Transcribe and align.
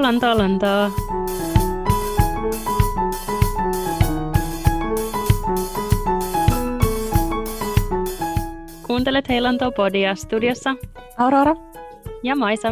Lontoa, 0.00 0.38
Lontoa, 0.38 0.38
Lontoa. 0.38 0.90
Kuuntelet 8.86 9.28
Hei 9.28 9.40
Lontoa-podia 9.40 10.14
studiossa 10.14 10.74
Aurora. 11.18 11.54
ja 12.22 12.36
Maisa. 12.36 12.68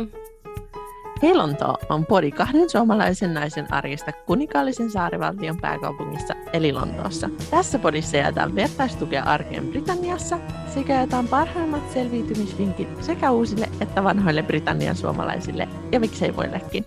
Helonto 1.23 1.75
on 1.89 2.07
podi 2.07 2.31
kahden 2.31 2.71
suomalaisen 2.71 3.35
naisen 3.35 3.73
arjesta 3.73 4.13
kunikaallisen 4.13 4.91
saarivaltion 4.91 5.61
pääkaupungissa 5.61 6.35
eli 6.53 6.73
Lontoossa. 6.73 7.31
Tässä 7.51 7.79
podissa 7.79 8.17
jaetaan 8.17 8.55
vertaistukea 8.55 9.23
arkeen 9.23 9.67
Britanniassa 9.67 10.39
sekä 10.75 10.93
jaetaan 10.93 11.29
parhaimmat 11.29 11.91
selviytymisvinkit 11.91 12.89
sekä 13.01 13.31
uusille 13.31 13.69
että 13.81 14.05
vanhoille 14.05 14.43
Britannian 14.43 14.97
suomalaisille 14.97 15.69
ja 15.93 16.01
miksei 16.01 16.37
voillekin. 16.37 16.85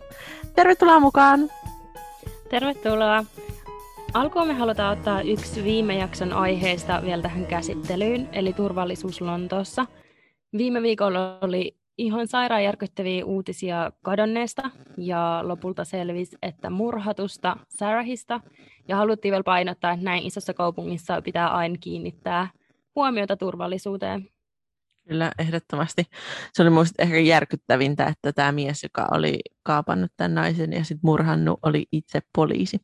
Tervetuloa 0.56 1.00
mukaan! 1.00 1.50
Tervetuloa. 2.50 3.26
Alkuun 4.14 4.48
me 4.48 4.54
halutaan 4.54 4.98
ottaa 4.98 5.22
yksi 5.22 5.64
viime 5.64 5.98
jakson 5.98 6.34
aiheesta 6.34 7.02
vielä 7.06 7.22
tähän 7.22 7.46
käsittelyyn, 7.46 8.30
eli 8.32 8.54
turvallisuus 8.54 9.22
Lontoossa. 9.22 9.86
Viime 10.58 10.82
viikolla 10.82 11.38
oli 11.42 11.76
ihan 11.98 12.28
sairaan 12.28 12.64
järkyttäviä 12.64 13.26
uutisia 13.26 13.92
kadonneesta 14.02 14.70
ja 14.98 15.40
lopulta 15.44 15.86
selvisi, 15.86 16.38
että 16.42 16.70
murhatusta 16.70 17.58
Sarahista. 17.70 18.40
Ja 18.88 18.96
haluttiin 18.96 19.32
vielä 19.32 19.44
painottaa, 19.44 19.92
että 19.92 20.06
näin 20.06 20.24
isossa 20.26 20.54
kaupungissa 20.54 21.22
pitää 21.22 21.48
aina 21.48 21.76
kiinnittää 21.80 22.48
huomiota 22.96 23.38
turvallisuuteen. 23.38 24.30
Kyllä, 25.08 25.32
ehdottomasti. 25.40 26.04
Se 26.54 26.62
oli 26.62 26.70
minusta 26.70 27.04
ehkä 27.04 27.20
järkyttävintä, 27.20 28.06
että 28.06 28.34
tämä 28.34 28.52
mies, 28.52 28.84
joka 28.84 29.08
oli 29.12 29.40
kaapannut 29.64 30.12
tämän 30.18 30.36
naisen 30.36 30.74
ja 30.74 30.84
sitten 30.84 31.00
murhannut, 31.04 31.60
oli 31.64 31.86
itse 31.92 32.20
poliisi. 32.36 32.78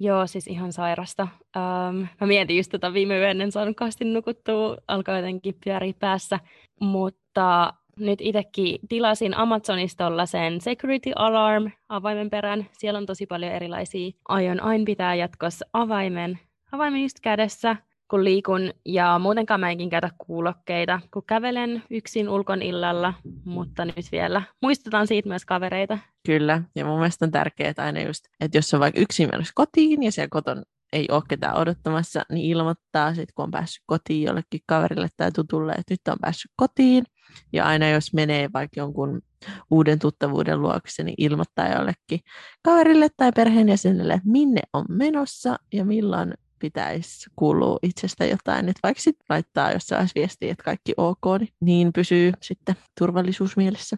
Joo, 0.00 0.26
siis 0.26 0.46
ihan 0.46 0.72
sairasta. 0.72 1.28
Ähm, 1.56 1.96
mä 2.20 2.26
mietin 2.26 2.56
just 2.56 2.70
tota 2.70 2.92
viime 2.92 3.18
yön, 3.18 3.40
en 3.40 3.52
saanut 3.52 3.76
kasti 3.76 4.04
nukuttua, 4.04 4.76
alkoi 4.88 5.16
jotenkin 5.16 5.54
pyöriä 5.64 5.92
päässä, 5.98 6.38
mutta 6.80 7.72
nyt 7.98 8.18
itsekin 8.22 8.78
tilasin 8.88 9.36
Amazonista 9.36 10.26
sen 10.26 10.60
Security 10.60 11.12
Alarm 11.16 11.70
avaimen 11.88 12.30
perään. 12.30 12.66
Siellä 12.72 12.98
on 12.98 13.06
tosi 13.06 13.26
paljon 13.26 13.52
erilaisia. 13.52 14.10
Aion 14.28 14.62
aina 14.62 14.84
pitää 14.84 15.14
jatkossa 15.14 15.66
avaimen, 15.72 16.38
avaimen 16.72 17.02
just 17.02 17.20
kädessä, 17.22 17.76
kun 18.10 18.24
liikun. 18.24 18.72
Ja 18.84 19.18
muutenkaan 19.18 19.60
mä 19.60 19.70
enkin 19.70 19.90
käytä 19.90 20.10
kuulokkeita, 20.18 21.00
kun 21.12 21.22
kävelen 21.26 21.82
yksin 21.90 22.28
ulkon 22.28 22.62
illalla. 22.62 23.14
Mutta 23.44 23.84
nyt 23.84 24.12
vielä 24.12 24.42
muistutan 24.62 25.06
siitä 25.06 25.28
myös 25.28 25.44
kavereita. 25.44 25.98
Kyllä, 26.26 26.62
ja 26.74 26.84
mun 26.84 26.98
mielestä 26.98 27.24
on 27.24 27.30
tärkeää 27.30 27.74
aina 27.76 28.00
just, 28.00 28.24
että 28.40 28.58
jos 28.58 28.74
on 28.74 28.80
vaikka 28.80 29.00
yksin 29.00 29.28
menossa 29.32 29.52
kotiin 29.54 30.02
ja 30.02 30.12
siellä 30.12 30.28
koton 30.30 30.62
ei 30.92 31.06
ole 31.10 31.22
ketään 31.28 31.56
odottamassa, 31.56 32.22
niin 32.32 32.50
ilmoittaa 32.50 33.14
sitten, 33.14 33.34
kun 33.34 33.44
on 33.44 33.50
päässyt 33.50 33.82
kotiin 33.86 34.22
jollekin 34.22 34.60
kaverille 34.66 35.08
tai 35.16 35.32
tutulle, 35.32 35.72
että 35.72 35.92
nyt 35.94 36.00
on 36.08 36.16
päässyt 36.20 36.50
kotiin. 36.56 37.04
Ja 37.52 37.66
aina 37.66 37.88
jos 37.88 38.14
menee 38.14 38.48
vaikka 38.54 38.80
jonkun 38.80 39.22
uuden 39.70 39.98
tuttavuuden 39.98 40.62
luokse, 40.62 41.02
niin 41.02 41.14
ilmoittaa 41.18 41.68
jollekin 41.68 42.20
kaverille 42.64 43.08
tai 43.16 43.32
perheenjäsenelle, 43.32 44.20
minne 44.24 44.60
on 44.72 44.84
menossa 44.88 45.56
ja 45.72 45.84
milloin 45.84 46.34
pitäisi 46.58 47.30
kuulua 47.36 47.78
itsestä 47.82 48.24
jotain. 48.24 48.68
Että 48.68 48.80
vaikka 48.82 49.02
sitten 49.02 49.26
laittaa 49.28 49.72
jossain 49.72 50.08
viestiä, 50.14 50.52
että 50.52 50.64
kaikki 50.64 50.92
ok, 50.96 51.40
niin, 51.40 51.48
niin 51.60 51.92
pysyy 51.92 52.32
sitten 52.42 52.74
turvallisuus 52.98 53.56
mielessä. 53.56 53.96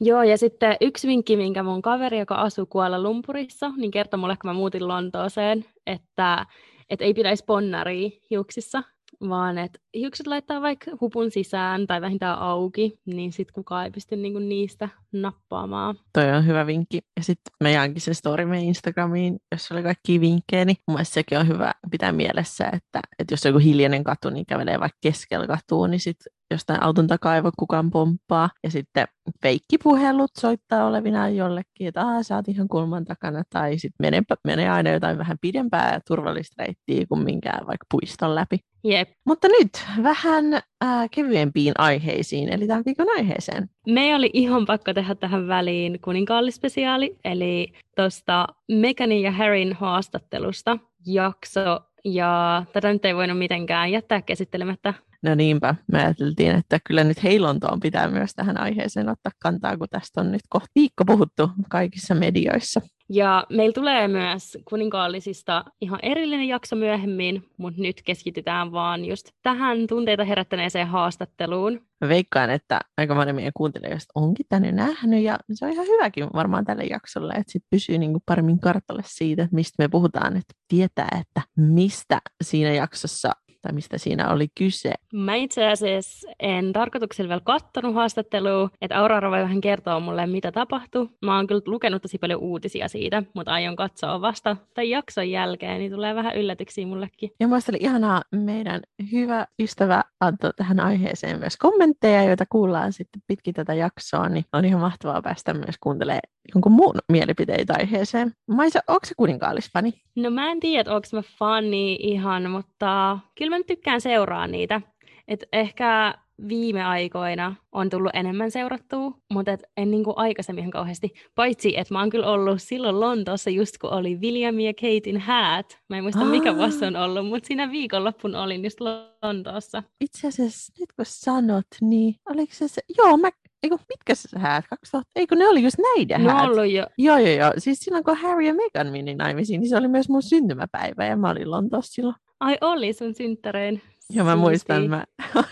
Joo, 0.00 0.22
ja 0.22 0.38
sitten 0.38 0.76
yksi 0.80 1.08
vinkki, 1.08 1.36
minkä 1.36 1.62
mun 1.62 1.82
kaveri, 1.82 2.18
joka 2.18 2.34
asuu 2.34 2.66
Kuala 2.66 3.02
Lumpurissa, 3.02 3.68
niin 3.76 3.90
kertoi 3.90 4.20
mulle, 4.20 4.36
kun 4.36 4.50
mä 4.50 4.54
muutin 4.54 4.88
Lontooseen, 4.88 5.64
että, 5.86 6.46
että 6.90 7.04
ei 7.04 7.14
pitäisi 7.14 7.44
ponnaria 7.44 8.10
hiuksissa, 8.30 8.82
vaan 9.28 9.58
että 9.58 9.78
hiukset 9.94 10.26
laittaa 10.26 10.62
vaikka 10.62 10.90
hupun 11.00 11.30
sisään 11.30 11.86
tai 11.86 12.00
vähintään 12.00 12.38
auki, 12.38 12.98
niin 13.06 13.32
sitten 13.32 13.54
kukaan 13.54 13.84
ei 13.84 13.90
pysty 13.90 14.16
niinku 14.16 14.38
niistä 14.38 14.88
nappaamaan. 15.12 15.96
Toi 16.12 16.32
on 16.32 16.46
hyvä 16.46 16.66
vinkki. 16.66 16.98
Ja 17.16 17.22
sitten 17.22 17.52
me 17.62 17.72
jaankin 17.72 18.00
se 18.00 18.14
story 18.14 18.44
meidän 18.44 18.66
Instagramiin, 18.66 19.38
jos 19.52 19.72
oli 19.72 19.82
kaikki 19.82 20.20
vinkkejä, 20.20 20.64
niin 20.64 20.76
mun 20.88 20.94
mielestä 20.94 21.14
sekin 21.14 21.38
on 21.38 21.48
hyvä 21.48 21.72
pitää 21.90 22.12
mielessä, 22.12 22.64
että, 22.64 23.00
että 23.18 23.32
jos 23.32 23.46
on 23.46 23.50
joku 23.50 23.58
hiljainen 23.58 24.04
katu, 24.04 24.30
niin 24.30 24.46
kävelee 24.46 24.80
vaikka 24.80 24.98
keskellä 25.00 25.46
katua, 25.46 25.88
niin 25.88 26.00
sitten 26.00 26.32
jostain 26.52 26.82
auton 26.82 27.06
takaa 27.06 27.36
ei 27.36 27.42
voi 27.42 27.50
kukaan 27.58 27.90
pomppaa. 27.90 28.50
Ja 28.64 28.70
sitten 28.70 29.06
feikkipuhelut 29.42 30.30
soittaa 30.38 30.86
olevinaan 30.86 31.36
jollekin, 31.36 31.88
että 31.88 32.02
Aa, 32.06 32.22
sä 32.22 32.36
oot 32.36 32.48
ihan 32.48 32.68
kulman 32.68 33.04
takana. 33.04 33.42
Tai 33.50 33.78
sitten 33.78 34.04
menee, 34.04 34.22
menee 34.44 34.70
aina 34.70 34.90
jotain 34.90 35.18
vähän 35.18 35.36
pidempää 35.40 35.92
ja 35.92 36.00
turvallista 36.08 36.62
reittiä 36.62 37.06
kuin 37.08 37.24
minkään 37.24 37.66
vaikka 37.66 37.86
puiston 37.90 38.34
läpi. 38.34 38.58
Jep. 38.84 39.08
Mutta 39.26 39.48
nyt 39.48 39.70
vähän 40.02 40.54
äh, 40.54 41.10
kevyempiin 41.10 41.72
aiheisiin, 41.78 42.48
eli 42.48 42.66
tämän 42.66 42.82
viikon 42.86 43.06
aiheeseen. 43.16 43.70
Me 43.86 44.14
oli 44.16 44.30
ihan 44.32 44.66
pakko 44.66 44.94
tehdä 44.94 45.14
tähän 45.14 45.48
väliin 45.48 46.00
kuninkaallispesiaali, 46.00 47.16
eli 47.24 47.72
tuosta 47.96 48.46
Meganin 48.72 49.22
ja 49.22 49.32
Harryn 49.32 49.72
haastattelusta 49.72 50.78
jakso, 51.06 51.80
ja 52.04 52.64
tätä 52.72 52.92
nyt 52.92 53.04
ei 53.04 53.14
voinut 53.14 53.38
mitenkään 53.38 53.92
jättää 53.92 54.22
käsittelemättä. 54.22 54.94
No 55.22 55.34
niinpä, 55.34 55.74
me 55.92 56.04
ajateltiin, 56.04 56.52
että 56.52 56.78
kyllä 56.86 57.04
nyt 57.04 57.22
heilontoon 57.22 57.80
pitää 57.80 58.08
myös 58.08 58.34
tähän 58.34 58.60
aiheeseen 58.60 59.08
ottaa 59.08 59.32
kantaa, 59.42 59.76
kun 59.76 59.88
tästä 59.90 60.20
on 60.20 60.32
nyt 60.32 60.42
kohta 60.48 60.68
viikko 60.74 61.04
puhuttu 61.04 61.50
kaikissa 61.68 62.14
medioissa. 62.14 62.80
Ja 63.08 63.46
meillä 63.50 63.72
tulee 63.72 64.08
myös 64.08 64.58
kuninkaallisista 64.64 65.64
ihan 65.80 65.98
erillinen 66.02 66.48
jakso 66.48 66.76
myöhemmin, 66.76 67.44
mutta 67.56 67.82
nyt 67.82 68.02
keskitytään 68.04 68.72
vaan 68.72 69.04
just 69.04 69.28
tähän 69.42 69.86
tunteita 69.86 70.24
herättäneeseen 70.24 70.86
haastatteluun. 70.86 71.80
Mä 72.00 72.08
veikkaan, 72.08 72.50
että 72.50 72.80
aika 72.98 73.14
moni 73.14 73.32
meidän 73.32 73.52
kuuntelijoista 73.56 74.12
onkin 74.14 74.46
tänne 74.48 74.72
nähnyt 74.72 75.22
ja 75.22 75.38
se 75.52 75.64
on 75.66 75.72
ihan 75.72 75.86
hyväkin 75.86 76.26
varmaan 76.34 76.64
tälle 76.64 76.84
jaksolle, 76.84 77.32
että 77.32 77.52
sit 77.52 77.64
pysyy 77.70 77.98
niinku 77.98 78.22
paremmin 78.26 78.60
kartalle 78.60 79.02
siitä, 79.06 79.48
mistä 79.52 79.82
me 79.82 79.88
puhutaan, 79.88 80.36
että 80.36 80.54
tietää, 80.68 81.08
että 81.20 81.42
mistä 81.56 82.20
siinä 82.42 82.72
jaksossa 82.72 83.32
tai 83.62 83.72
mistä 83.72 83.98
siinä 83.98 84.30
oli 84.30 84.48
kyse? 84.58 84.92
Mä 85.12 85.34
itse 85.34 85.68
asiassa 85.68 86.28
en 86.40 86.72
tarkoituksella 86.72 87.28
vielä 87.28 87.40
kattonut 87.44 87.94
haastattelua, 87.94 88.70
että 88.80 88.98
Aurora 88.98 89.30
voi 89.30 89.42
vähän 89.42 89.60
kertoa 89.60 90.00
mulle, 90.00 90.26
mitä 90.26 90.52
tapahtui. 90.52 91.08
Mä 91.24 91.36
oon 91.36 91.46
kyllä 91.46 91.60
lukenut 91.66 92.02
tosi 92.02 92.18
paljon 92.18 92.40
uutisia 92.40 92.88
siitä, 92.88 93.22
mutta 93.34 93.52
aion 93.52 93.76
katsoa 93.76 94.20
vasta 94.20 94.56
tai 94.74 94.90
jakson 94.90 95.30
jälkeen, 95.30 95.78
niin 95.78 95.92
tulee 95.92 96.14
vähän 96.14 96.36
yllätyksiä 96.36 96.86
mullekin. 96.86 97.30
Ja 97.40 97.48
mä 97.48 97.56
oli 97.56 97.78
ihanaa, 97.80 98.22
meidän 98.32 98.80
hyvä 99.12 99.46
ystävä 99.62 100.02
antoi 100.20 100.50
tähän 100.56 100.80
aiheeseen 100.80 101.38
myös 101.38 101.56
kommentteja, 101.56 102.24
joita 102.24 102.44
kuullaan 102.46 102.92
sitten 102.92 103.22
pitkin 103.26 103.54
tätä 103.54 103.74
jaksoa, 103.74 104.28
niin 104.28 104.44
on 104.52 104.64
ihan 104.64 104.80
mahtavaa 104.80 105.22
päästä 105.22 105.54
myös 105.54 105.76
kuuntelemaan 105.80 106.31
jonkun 106.54 106.72
muun 106.72 106.94
mielipiteitä 107.12 107.74
aiheeseen. 107.78 108.32
Maisa, 108.46 108.80
onko 108.88 109.06
se 109.06 109.14
kuninkaallisfani? 109.16 109.92
No 110.16 110.30
mä 110.30 110.50
en 110.50 110.60
tiedä, 110.60 110.94
onko 110.94 111.08
mä 111.12 111.22
fani 111.38 111.94
ihan, 111.94 112.50
mutta 112.50 113.18
kyllä 113.38 113.50
mä 113.50 113.58
nyt 113.58 113.66
tykkään 113.66 114.00
seuraa 114.00 114.46
niitä. 114.46 114.80
Et 115.28 115.44
ehkä 115.52 116.14
viime 116.48 116.84
aikoina 116.84 117.54
on 117.72 117.90
tullut 117.90 118.10
enemmän 118.14 118.50
seurattua, 118.50 119.12
mutta 119.32 119.52
et 119.52 119.62
en 119.76 119.90
niinku 119.90 120.12
aikaisemmin 120.16 120.70
kauheasti. 120.70 121.12
Paitsi, 121.34 121.78
että 121.78 121.94
mä 121.94 122.00
oon 122.00 122.10
kyllä 122.10 122.26
ollut 122.26 122.62
silloin 122.62 123.00
Lontoossa 123.00 123.50
just 123.50 123.78
kun 123.78 123.90
oli 123.90 124.16
William 124.16 124.60
ja 124.60 124.74
Katein 124.74 125.18
häät. 125.18 125.78
Mä 125.88 125.96
en 125.96 126.02
muista 126.02 126.24
mikä 126.24 126.56
vuosi 126.56 126.84
on 126.84 126.96
ollut, 126.96 127.26
mutta 127.26 127.46
siinä 127.46 127.70
viikonloppun 127.70 128.34
olin 128.34 128.64
just 128.64 128.78
Lontoossa. 128.80 129.82
Itse 130.00 130.28
asiassa 130.28 130.72
nyt 130.80 130.92
kun 130.92 131.04
sanot, 131.08 131.66
niin 131.80 132.14
oliko 132.26 132.52
se 132.54 132.68
se, 132.68 132.82
joo 132.98 133.16
mä 133.16 133.30
Eiku, 133.62 133.78
mitkä 133.88 134.12
häät? 134.36 134.64
2000? 134.68 135.10
Eikö 135.16 135.36
ne 135.36 135.48
oli 135.48 135.62
just 135.62 135.76
näiden 135.96 136.24
No 136.24 136.30
häät? 136.30 136.44
ollut 136.50 136.72
jo. 136.72 136.86
Joo, 136.98 137.18
joo, 137.18 137.28
joo. 137.36 137.52
Siis 137.58 137.78
silloin 137.78 138.04
kun 138.04 138.16
Harry 138.16 138.44
ja 138.46 138.54
Meghan 138.54 138.92
meni 138.92 139.14
naimisiin, 139.14 139.60
niin 139.60 139.68
se 139.68 139.76
oli 139.76 139.88
myös 139.88 140.08
mun 140.08 140.22
syntymäpäivä 140.22 141.06
ja 141.06 141.16
mä 141.16 141.30
olin 141.30 141.50
Lontoossa 141.50 141.92
silloin. 141.92 142.16
Ai 142.40 142.58
oli 142.60 142.92
sun 142.92 143.14
synttärein. 143.14 143.82
Ja 144.10 144.24
mä 144.24 144.36
muistan, 144.36 144.90
mä, 144.90 145.04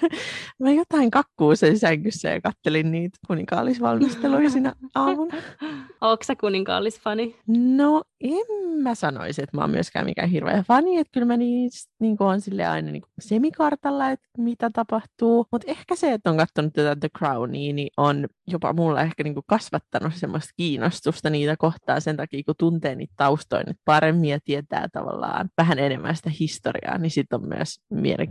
mä 0.63 0.71
jotain 0.71 1.11
kakkuu 1.11 1.57
sen 1.57 1.79
sängyssä 1.79 2.29
ja 2.29 2.41
kattelin 2.41 2.91
niitä 2.91 3.19
kuninkaallisvalmisteluja 3.27 4.51
siinä 4.61 4.73
aamuna. 4.95 5.37
Ootko 6.01 6.25
sä 6.25 6.37
kuninkaallisfani? 6.37 7.37
No 7.49 8.03
en 8.21 8.71
mä 8.83 8.95
sanoisi, 8.95 9.43
että 9.43 9.57
mä 9.57 9.61
oon 9.61 9.71
myöskään 9.71 10.07
mikään 10.07 10.29
hirveä 10.29 10.65
fani, 10.69 10.99
että 10.99 11.11
kyllä 11.13 11.27
mä 11.27 11.37
niistä 11.37 11.93
niin 12.01 12.17
on 12.21 12.41
sille 12.41 12.67
aina 12.67 12.93
niin 12.93 13.03
semikartalla, 13.21 14.11
että 14.11 14.29
mitä 14.39 14.71
tapahtuu. 14.73 15.47
Mutta 15.53 15.71
ehkä 15.71 15.97
se, 15.97 16.13
että 16.13 16.31
on 16.31 16.37
katsonut 16.37 16.73
tätä 16.73 16.97
The 17.01 17.09
Crownia, 17.19 17.73
niin 17.73 17.91
on 17.97 18.27
jopa 18.47 18.73
mulla 18.73 19.03
ehkä 19.03 19.23
niin 19.23 19.35
kasvattanut 19.47 20.15
semmoista 20.15 20.51
kiinnostusta 20.57 21.31
niitä 21.31 21.57
kohtaa 21.57 22.01
sen 22.01 22.17
takia, 22.17 22.43
kun 22.47 22.55
tuntee 22.59 22.95
niitä 22.95 23.15
taustoja 23.17 23.65
nyt 23.67 23.77
paremmin 23.85 24.31
ja 24.31 24.39
tietää 24.45 24.89
tavallaan 24.93 25.49
vähän 25.59 25.79
enemmän 25.79 26.17
sitä 26.17 26.31
historiaa, 26.41 26.99
niin 26.99 27.11
sitten 27.11 27.41
on 27.41 27.49
myös 27.49 27.81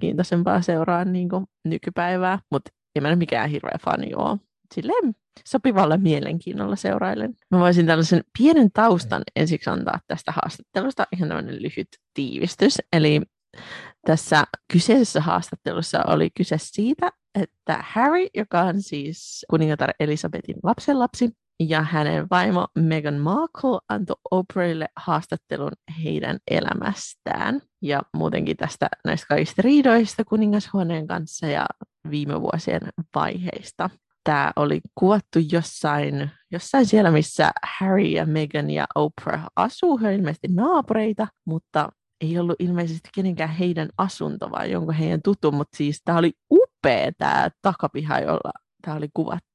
mielenkiintoisempaa 0.10 0.62
seuraa 0.62 1.06
niin 1.06 1.30
nykypäivää. 1.66 2.40
Mutta 2.52 2.72
en 2.96 3.04
mä 3.04 3.10
nyt 3.10 3.20
mikään 3.20 3.50
hirveä 3.50 3.80
fani 3.84 4.14
ole. 4.16 4.40
silleen 4.74 5.16
sopivalla 5.48 5.98
mielenkiinnolla 5.98 6.76
seurailen. 6.76 7.36
Mä 7.52 7.60
voisin 7.60 7.86
tällaisen 7.86 8.24
pienen 8.38 8.72
taustan 8.72 9.24
ensiksi 9.36 9.70
antaa 9.70 10.00
tästä 10.08 10.32
haastattelusta, 10.32 11.08
ihan 11.14 11.30
tämmöinen 11.30 11.62
lyhyt 11.62 11.88
tiivistys. 12.14 12.78
Eli 12.94 13.22
tässä 14.06 14.44
kyseisessä 14.74 15.22
haastattelussa 15.22 16.04
oli 16.08 16.30
kyse 16.38 16.56
siitä, 16.60 17.12
että 17.36 17.84
Harry, 17.94 18.28
joka 18.36 18.62
on 18.62 18.82
siis 18.82 19.46
kuningatar 19.50 19.94
Elisabetin 20.00 20.56
lapsenlapsi, 20.64 21.30
ja 21.60 21.82
hänen 21.82 22.28
vaimo 22.32 22.68
Meghan 22.76 23.18
Markle 23.18 23.80
antoi 23.90 24.16
Oprahille 24.32 24.88
haastattelun 24.96 25.72
heidän 26.04 26.38
elämästään 26.52 27.62
ja 27.82 28.02
muutenkin 28.14 28.58
tästä 28.58 28.90
näistä 29.06 29.28
kaikista 29.28 29.62
riidoista 29.62 30.26
kuningashuoneen 30.26 31.08
kanssa 31.08 31.48
ja 31.48 31.66
viime 32.10 32.42
vuosien 32.42 32.82
vaiheista. 33.16 33.90
Tämä 34.24 34.52
oli 34.56 34.82
kuvattu 34.96 35.40
jossain, 35.52 36.32
jossain 36.52 36.86
siellä, 36.86 37.12
missä 37.12 37.52
Harry 37.80 38.04
ja 38.04 38.26
Meghan 38.26 38.70
ja 38.70 38.86
Oprah 38.96 39.46
asuu. 39.56 40.00
He 40.00 40.16
ilmeisesti 40.16 40.48
naapureita, 40.48 41.28
mutta 41.46 41.90
ei 42.22 42.40
ollut 42.40 42.56
ilmeisesti 42.60 43.10
kenenkään 43.16 43.50
heidän 43.50 43.90
asunto, 43.98 44.52
vaan 44.52 44.72
jonkun 44.72 44.94
heidän 44.94 45.22
tuttu, 45.22 45.52
mutta 45.52 45.78
siis 45.78 46.02
tämä 46.06 46.18
oli 46.18 46.34
upea 46.52 47.12
tämä 47.18 47.50
takapiha, 47.62 48.20
jolla 48.20 48.52
tämä 48.82 48.98
oli 48.98 49.10
kuvattu. 49.14 49.49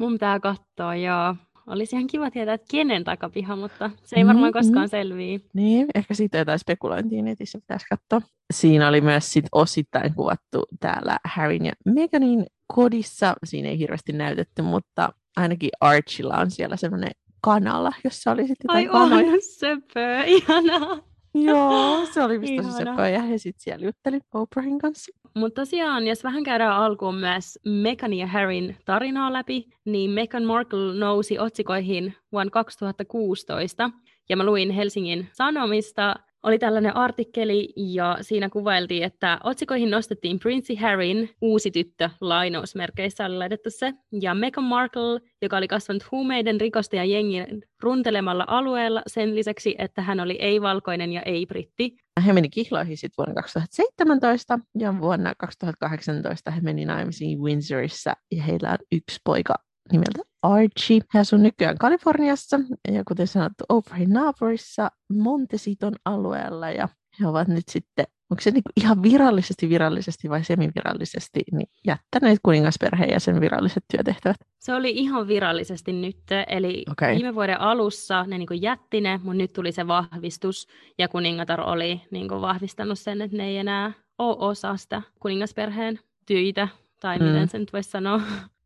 Mun 0.00 0.12
pitää 0.12 0.40
katsoa, 0.40 0.96
joo. 0.96 1.36
Olisi 1.66 1.96
ihan 1.96 2.06
kiva 2.06 2.30
tietää, 2.30 2.54
että 2.54 2.66
kenen 2.70 3.04
takapiha, 3.04 3.56
mutta 3.56 3.90
se 4.04 4.16
ei 4.16 4.26
varmaan 4.26 4.52
mm-hmm. 4.52 4.66
koskaan 4.66 4.88
selviä. 4.88 5.38
Niin, 5.54 5.86
ehkä 5.94 6.14
siitä 6.14 6.38
jotain 6.38 6.58
spekulointia 6.58 7.22
netissä 7.22 7.58
pitäisi 7.58 7.86
katsoa. 7.90 8.28
Siinä 8.52 8.88
oli 8.88 9.00
myös 9.00 9.32
sit 9.32 9.44
osittain 9.52 10.14
kuvattu 10.14 10.64
täällä 10.80 11.16
Harryn 11.24 11.66
ja 11.66 11.72
Meghanin 11.84 12.46
kodissa. 12.74 13.34
Siinä 13.44 13.68
ei 13.68 13.78
hirveästi 13.78 14.12
näytetty, 14.12 14.62
mutta 14.62 15.12
ainakin 15.36 15.70
Archilla 15.80 16.36
on 16.38 16.50
siellä 16.50 16.76
semmoinen 16.76 17.12
kanala, 17.40 17.92
jossa 18.04 18.30
oli 18.30 18.46
sitten 18.46 18.70
Ai 18.70 18.86
kanoja. 18.86 19.30
Ai 19.30 19.40
söpö, 19.40 20.22
ihanaa. 20.26 21.09
Joo, 21.34 22.06
se 22.06 22.22
oli 22.22 22.38
tosi 22.56 22.72
söpöä 22.72 23.08
ja 23.08 23.22
he 23.22 23.38
sitten 23.38 23.62
siellä 23.62 23.86
jutteli 23.86 24.20
Oprahin 24.34 24.78
kanssa. 24.78 25.12
Mutta 25.34 25.60
tosiaan, 25.60 26.06
jos 26.06 26.24
vähän 26.24 26.44
käydään 26.44 26.76
alkuun 26.76 27.14
myös 27.14 27.58
Meghan 27.66 28.12
ja 28.12 28.26
Harryn 28.26 28.76
tarinaa 28.84 29.32
läpi, 29.32 29.68
niin 29.84 30.10
Meghan 30.10 30.44
Markle 30.44 30.94
nousi 30.94 31.38
otsikoihin 31.38 32.14
vuonna 32.32 32.50
2016. 32.50 33.90
Ja 34.28 34.36
mä 34.36 34.44
luin 34.44 34.70
Helsingin 34.70 35.28
Sanomista 35.32 36.16
oli 36.42 36.58
tällainen 36.58 36.96
artikkeli 36.96 37.68
ja 37.76 38.18
siinä 38.20 38.48
kuvailtiin, 38.48 39.02
että 39.02 39.40
otsikoihin 39.44 39.90
nostettiin 39.90 40.38
Prince 40.38 40.74
Harryn 40.74 41.30
uusi 41.40 41.70
tyttö, 41.70 42.10
lainausmerkeissä 42.20 43.26
oli 43.26 43.36
laitettu 43.36 43.70
se, 43.70 43.92
ja 44.20 44.34
Meghan 44.34 44.64
Markle, 44.64 45.20
joka 45.42 45.56
oli 45.56 45.68
kasvanut 45.68 46.10
huumeiden 46.12 46.60
rikosta 46.60 46.96
ja 46.96 47.04
jengin 47.04 47.62
runtelemalla 47.82 48.44
alueella 48.48 49.02
sen 49.06 49.34
lisäksi, 49.34 49.74
että 49.78 50.02
hän 50.02 50.20
oli 50.20 50.36
ei-valkoinen 50.40 51.12
ja 51.12 51.22
ei-britti. 51.22 51.96
He 52.26 52.32
meni 52.32 52.48
kihloihin 52.48 52.96
sitten 52.96 53.16
vuonna 53.18 53.34
2017 53.34 54.58
ja 54.78 55.00
vuonna 55.00 55.32
2018 55.38 56.50
he 56.50 56.60
meni 56.60 56.84
naimisiin 56.84 57.40
Windsorissa 57.40 58.12
ja 58.32 58.42
heillä 58.42 58.70
on 58.70 58.78
yksi 58.92 59.20
poika 59.24 59.54
nimeltä 59.92 60.29
Archie. 60.42 61.00
Asuu 61.14 61.38
nykyään 61.38 61.78
Kaliforniassa 61.78 62.60
ja 62.92 63.02
kuten 63.08 63.26
sanottu 63.26 63.64
Oprahin 63.68 64.10
naapurissa 64.10 64.90
Montesiton 65.12 65.94
alueella 66.04 66.70
ja 66.70 66.88
he 67.20 67.26
ovat 67.26 67.48
nyt 67.48 67.68
sitten, 67.68 68.06
onko 68.30 68.40
se 68.40 68.50
niinku 68.50 68.70
ihan 68.76 69.02
virallisesti 69.02 69.68
virallisesti 69.68 70.30
vai 70.30 70.44
semivirallisesti, 70.44 71.40
niin 71.52 71.68
jättäneet 71.86 72.38
kuningasperheen 72.42 73.10
ja 73.10 73.20
sen 73.20 73.40
viralliset 73.40 73.84
työtehtävät? 73.92 74.36
Se 74.58 74.74
oli 74.74 74.90
ihan 74.90 75.28
virallisesti 75.28 75.92
nyt, 75.92 76.18
eli 76.48 76.84
okay. 76.90 77.14
viime 77.14 77.34
vuoden 77.34 77.60
alussa 77.60 78.24
ne 78.24 78.38
niinku 78.38 78.54
jätti 78.54 79.00
ne, 79.00 79.20
mutta 79.22 79.38
nyt 79.38 79.52
tuli 79.52 79.72
se 79.72 79.86
vahvistus 79.86 80.66
ja 80.98 81.08
kuningatar 81.08 81.60
oli 81.60 82.00
niinku 82.10 82.40
vahvistanut 82.40 82.98
sen, 82.98 83.22
että 83.22 83.36
ne 83.36 83.44
ei 83.44 83.58
enää 83.58 83.92
ole 84.18 84.36
osa 84.38 84.76
sitä 84.76 85.02
kuningasperheen 85.20 85.98
tyitä, 86.26 86.68
tai 87.00 87.18
mm. 87.18 87.24
miten 87.24 87.48
se 87.48 87.58
nyt 87.58 87.72
voisi 87.72 87.90
sanoa. 87.90 88.20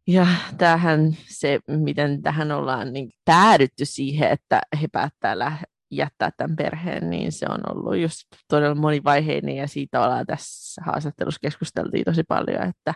Ja 0.07 0.27
tämähän 0.59 1.17
se, 1.29 1.59
miten 1.69 2.23
tähän 2.23 2.53
ollaan 2.53 2.93
niin 2.93 3.11
päädytty 3.25 3.85
siihen, 3.85 4.31
että 4.31 4.61
he 4.81 4.89
päättää 4.93 5.39
lä- 5.39 5.59
jättää 5.91 6.31
tämän 6.37 6.57
perheen, 6.57 7.11
niin 7.11 7.33
se 7.33 7.47
on 7.49 7.61
ollut 7.71 7.97
just 7.97 8.19
todella 8.49 8.75
monivaiheinen 8.75 9.57
ja 9.57 9.69
siitä 9.69 10.05
ollaan 10.05 10.27
tässä 10.27 10.83
haastattelussa 10.85 11.41
keskusteltiin 11.41 12.05
tosi 12.05 12.23
paljon, 12.29 12.63
että 12.63 12.95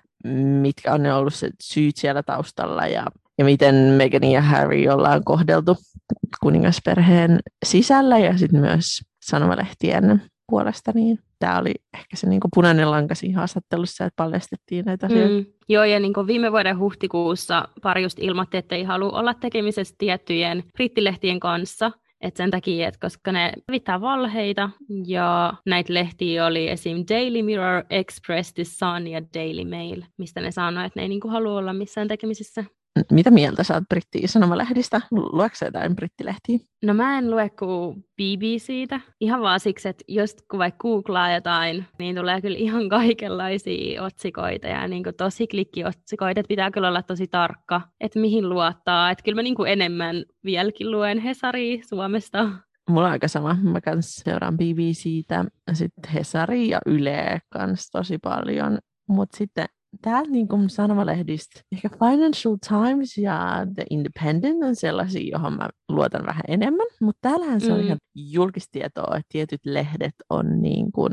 mitkä 0.60 0.94
on 0.94 1.02
ne 1.02 1.14
ollut 1.14 1.34
se 1.34 1.50
syyt 1.62 1.96
siellä 1.96 2.22
taustalla 2.22 2.86
ja, 2.86 3.06
ja 3.38 3.44
miten 3.44 3.74
Meghan 3.74 4.24
ja 4.24 4.42
Harry 4.42 4.88
ollaan 4.88 5.24
kohdeltu 5.24 5.76
kuningasperheen 6.42 7.40
sisällä 7.66 8.18
ja 8.18 8.38
sitten 8.38 8.60
myös 8.60 9.02
sanomalehtien 9.24 10.22
puolesta, 10.50 10.92
niin 10.94 11.18
tämä 11.38 11.58
oli 11.58 11.74
ehkä 11.94 12.16
se 12.16 12.28
niin 12.28 12.40
punainen 12.54 12.90
lanka 12.90 13.14
siinä 13.14 13.38
haastattelussa, 13.38 14.04
että 14.04 14.16
paljastettiin 14.16 14.84
näitä 14.84 15.06
asioita. 15.06 15.34
Mm, 15.34 15.46
joo, 15.68 15.84
ja 15.84 16.00
niin 16.00 16.12
viime 16.26 16.52
vuoden 16.52 16.78
huhtikuussa 16.78 17.68
pari 17.82 18.02
just 18.02 18.18
ilmoitti, 18.18 18.56
että 18.56 18.74
ei 18.74 18.84
halua 18.84 19.18
olla 19.18 19.34
tekemisessä 19.34 19.94
tiettyjen 19.98 20.64
brittilehtien 20.76 21.40
kanssa, 21.40 21.92
et 22.20 22.36
sen 22.36 22.50
takia, 22.50 22.88
että 22.88 23.00
koska 23.00 23.32
ne 23.32 23.52
levittää 23.68 24.00
valheita, 24.00 24.70
ja 25.06 25.54
näitä 25.66 25.94
lehtiä 25.94 26.46
oli 26.46 26.68
esim. 26.68 27.04
Daily 27.10 27.42
Mirror, 27.42 27.84
Express, 27.90 28.54
The 28.54 28.64
Sun 28.64 29.06
ja 29.06 29.22
Daily 29.34 29.64
Mail, 29.64 30.02
mistä 30.16 30.40
ne 30.40 30.50
sanoi, 30.50 30.86
että 30.86 31.00
ne 31.00 31.02
ei 31.02 31.08
niin 31.08 31.20
halua 31.28 31.58
olla 31.58 31.72
missään 31.72 32.08
tekemisissä 32.08 32.64
mitä 33.12 33.30
mieltä 33.30 33.62
sä 33.62 33.74
oot 33.74 33.84
britti-sanomalehdistä? 33.88 35.00
Luetko 35.10 35.64
jotain 35.64 35.96
brittilehtiä? 35.96 36.58
No 36.84 36.94
mä 36.94 37.18
en 37.18 37.30
lue 37.30 37.50
kuin 37.50 38.04
BBCtä. 38.16 39.00
Ihan 39.20 39.40
vaan 39.40 39.60
siksi, 39.60 39.88
että 39.88 40.04
just 40.08 40.38
kun 40.50 40.58
vaikka 40.58 40.78
googlaa 40.78 41.34
jotain, 41.34 41.86
niin 41.98 42.16
tulee 42.16 42.40
kyllä 42.40 42.58
ihan 42.58 42.88
kaikenlaisia 42.88 44.02
otsikoita 44.02 44.66
ja 44.66 44.88
niin 44.88 45.02
kuin 45.02 45.16
tosi 45.16 45.46
klikkiotsikoita. 45.46 46.40
Että 46.40 46.48
pitää 46.48 46.70
kyllä 46.70 46.88
olla 46.88 47.02
tosi 47.02 47.26
tarkka, 47.26 47.80
että 48.00 48.18
mihin 48.18 48.48
luottaa. 48.48 49.10
Että 49.10 49.24
kyllä 49.24 49.36
mä 49.36 49.42
niin 49.42 49.54
kuin 49.54 49.72
enemmän 49.72 50.24
vieläkin 50.44 50.90
luen 50.90 51.18
Hesari 51.18 51.80
Suomesta. 51.88 52.50
Mulla 52.90 53.06
on 53.06 53.12
aika 53.12 53.28
sama. 53.28 53.56
Mä 53.62 53.80
kans 53.80 54.14
seuraan 54.14 54.56
BBCtä, 54.56 55.44
sitten 55.72 56.12
Hesari 56.12 56.68
ja 56.68 56.80
Yle 56.86 57.40
kans 57.48 57.90
tosi 57.90 58.18
paljon. 58.18 58.78
Mutta 59.08 59.36
sitten 59.36 59.66
täältä 60.02 60.30
niin 60.30 60.48
kuin 60.48 60.70
sanomalehdistä, 60.70 61.60
ehkä 61.72 61.88
Financial 61.88 62.56
Times 62.68 63.18
ja 63.18 63.66
The 63.74 63.84
Independent 63.90 64.64
on 64.64 64.76
sellaisia, 64.76 65.30
johon 65.32 65.52
mä 65.56 65.68
luotan 65.88 66.26
vähän 66.26 66.42
enemmän, 66.48 66.86
mutta 67.00 67.18
täällähän 67.28 67.60
se 67.60 67.72
on 67.72 67.78
mm. 67.78 67.86
ihan 67.86 67.98
julkistietoa, 68.14 69.16
että 69.16 69.28
tietyt 69.28 69.60
lehdet 69.64 70.14
on 70.30 70.62
niin 70.62 70.92
kuin 70.92 71.12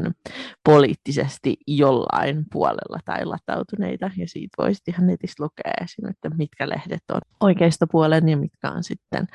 poliittisesti 0.63 1.57
jollain 1.67 2.45
puolella 2.51 2.99
tai 3.05 3.25
latautuneita, 3.25 4.11
ja 4.17 4.27
siitä 4.27 4.63
voisi 4.63 4.81
ihan 4.87 5.07
netistä 5.07 5.43
lukea 5.43 5.71
esim. 5.83 6.09
että 6.09 6.29
mitkä 6.29 6.69
lehdet 6.69 7.01
on 7.13 7.21
oikeistopuolen 7.39 8.29
ja 8.29 8.37
mitkä 8.37 8.71
on 8.71 8.83
sitten 8.83 9.27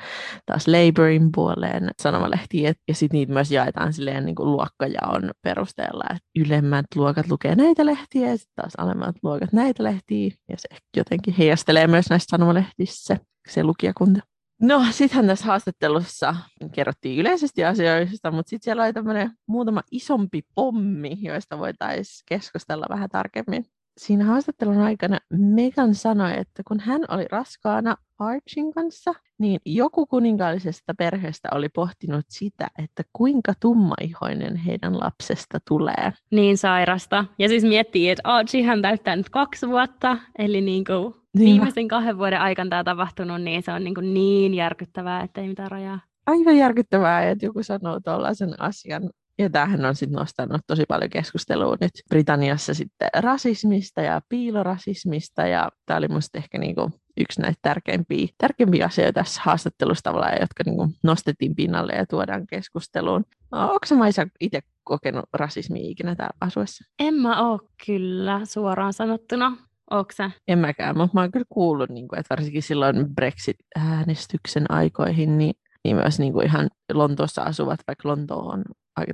taas 0.45 0.67
Labourin 0.67 1.29
puoleen 1.35 1.89
sanomalehtiä, 2.01 2.73
ja 2.87 2.95
sitten 2.95 3.17
niitä 3.17 3.33
myös 3.33 3.51
jaetaan 3.51 3.93
silleen 3.93 4.25
niin 4.25 4.35
kuin 4.35 4.51
luokkajaon 4.51 5.31
perusteella, 5.41 6.03
että 6.09 6.29
ylemmät 6.39 6.85
luokat 6.95 7.29
lukee 7.29 7.55
näitä 7.55 7.85
lehtiä, 7.85 8.29
ja 8.29 8.37
sitten 8.37 8.55
taas 8.55 8.73
alemmat 8.77 9.15
luokat 9.23 9.53
näitä 9.53 9.83
lehtiä, 9.83 10.31
ja 10.49 10.55
se 10.57 10.69
jotenkin 10.97 11.33
heijastelee 11.37 11.87
myös 11.87 12.09
näissä 12.09 12.27
sanomalehdissä 12.29 13.17
se 13.49 13.63
lukijakunta. 13.63 14.30
No, 14.61 14.85
sittenhän 14.91 15.27
tässä 15.27 15.45
haastattelussa 15.45 16.35
kerrottiin 16.71 17.19
yleisesti 17.19 17.65
asioista, 17.65 18.31
mutta 18.31 18.49
sitten 18.49 18.63
siellä 18.63 18.83
oli 18.83 18.93
tämmöinen 18.93 19.31
muutama 19.47 19.81
isompi 19.91 20.41
pommi, 20.55 21.17
joista 21.21 21.57
voitaisiin 21.57 22.23
keskustella 22.25 22.85
vähän 22.89 23.09
tarkemmin. 23.09 23.65
Siinä 23.97 24.25
haastattelun 24.25 24.77
aikana 24.77 25.19
Megan 25.33 25.95
sanoi, 25.95 26.39
että 26.39 26.63
kun 26.67 26.79
hän 26.79 27.01
oli 27.09 27.25
raskaana 27.31 27.97
Archin 28.19 28.73
kanssa, 28.73 29.13
niin 29.41 29.59
joku 29.65 30.05
kuninkaallisesta 30.05 30.93
perheestä 30.93 31.49
oli 31.51 31.69
pohtinut 31.69 32.25
sitä, 32.29 32.67
että 32.83 33.03
kuinka 33.13 33.53
tummaihoinen 33.59 34.55
heidän 34.55 34.99
lapsesta 34.99 35.57
tulee. 35.67 36.13
Niin 36.31 36.57
sairasta. 36.57 37.25
Ja 37.39 37.47
siis 37.47 37.63
miettii, 37.63 38.09
että 38.09 38.21
Archie 38.23 38.63
hän 38.63 38.81
täyttää 38.81 39.15
nyt 39.15 39.29
kaksi 39.29 39.67
vuotta, 39.67 40.17
eli 40.37 40.61
niin 40.61 40.83
kuin 40.83 41.13
niin 41.37 41.45
viimeisen 41.45 41.87
kahden 41.87 42.17
vuoden 42.17 42.41
aikana 42.41 42.69
tämä 42.69 42.83
tapahtunut, 42.83 43.41
niin 43.41 43.63
se 43.63 43.71
on 43.71 43.83
niin, 43.83 43.95
kuin 43.95 44.13
niin 44.13 44.53
järkyttävää, 44.53 45.23
että 45.23 45.41
ei 45.41 45.47
mitään 45.47 45.71
rajaa. 45.71 45.99
Aivan 46.27 46.57
järkyttävää, 46.57 47.29
että 47.29 47.45
joku 47.45 47.63
sanoo 47.63 47.99
tuollaisen 47.99 48.61
asian. 48.61 49.09
Ja 49.39 49.49
tämähän 49.49 49.85
on 49.85 49.95
sitten 49.95 50.19
nostanut 50.19 50.61
tosi 50.67 50.83
paljon 50.87 51.09
keskustelua 51.09 51.77
nyt 51.81 51.91
Britanniassa 52.09 52.73
sitten 52.73 53.09
rasismista 53.17 54.01
ja 54.01 54.21
piilorasismista. 54.29 55.47
Ja 55.47 55.69
tämä 55.85 55.97
oli 55.97 56.07
musta 56.07 56.37
ehkä 56.37 56.57
niinku 56.57 56.91
yksi 57.17 57.41
näitä 57.41 57.59
tärkeimpiä, 57.61 58.27
tärkeimpiä 58.37 58.85
asioita 58.85 59.13
tässä 59.13 59.41
haastattelussa 59.43 60.03
tavallaan, 60.03 60.37
jotka 60.41 60.63
niinku 60.65 60.87
nostettiin 61.03 61.55
pinnalle 61.55 61.93
ja 61.93 62.05
tuodaan 62.05 62.47
keskusteluun. 62.47 63.25
Onko 63.51 63.95
Maisa 63.97 64.27
itse 64.39 64.61
kokenut 64.83 65.25
rasismia 65.33 65.89
ikinä 65.89 66.15
täällä 66.15 66.37
asuessa? 66.41 66.85
En 66.99 67.13
mä 67.13 67.49
ole 67.49 67.59
kyllä 67.85 68.41
suoraan 68.45 68.93
sanottuna 68.93 69.57
Onko 69.91 70.11
sä? 70.15 70.31
En 70.47 70.59
mäkään, 70.59 70.97
mutta 70.97 71.13
mä 71.13 71.21
oon 71.21 71.31
kyllä 71.31 71.45
kuullut, 71.49 71.89
niin 71.89 72.07
kuin, 72.07 72.19
että 72.19 72.33
varsinkin 72.35 72.63
silloin 72.63 73.15
Brexit-äänestyksen 73.15 74.65
aikoihin, 74.69 75.37
niin, 75.37 75.53
niin 75.83 75.95
myös 75.95 76.19
niin 76.19 76.33
kuin 76.33 76.45
ihan 76.45 76.69
Lontoossa 76.93 77.41
asuvat, 77.41 77.79
vaikka 77.87 78.09
Lonto 78.09 78.39
on 78.39 78.63
aika 78.95 79.13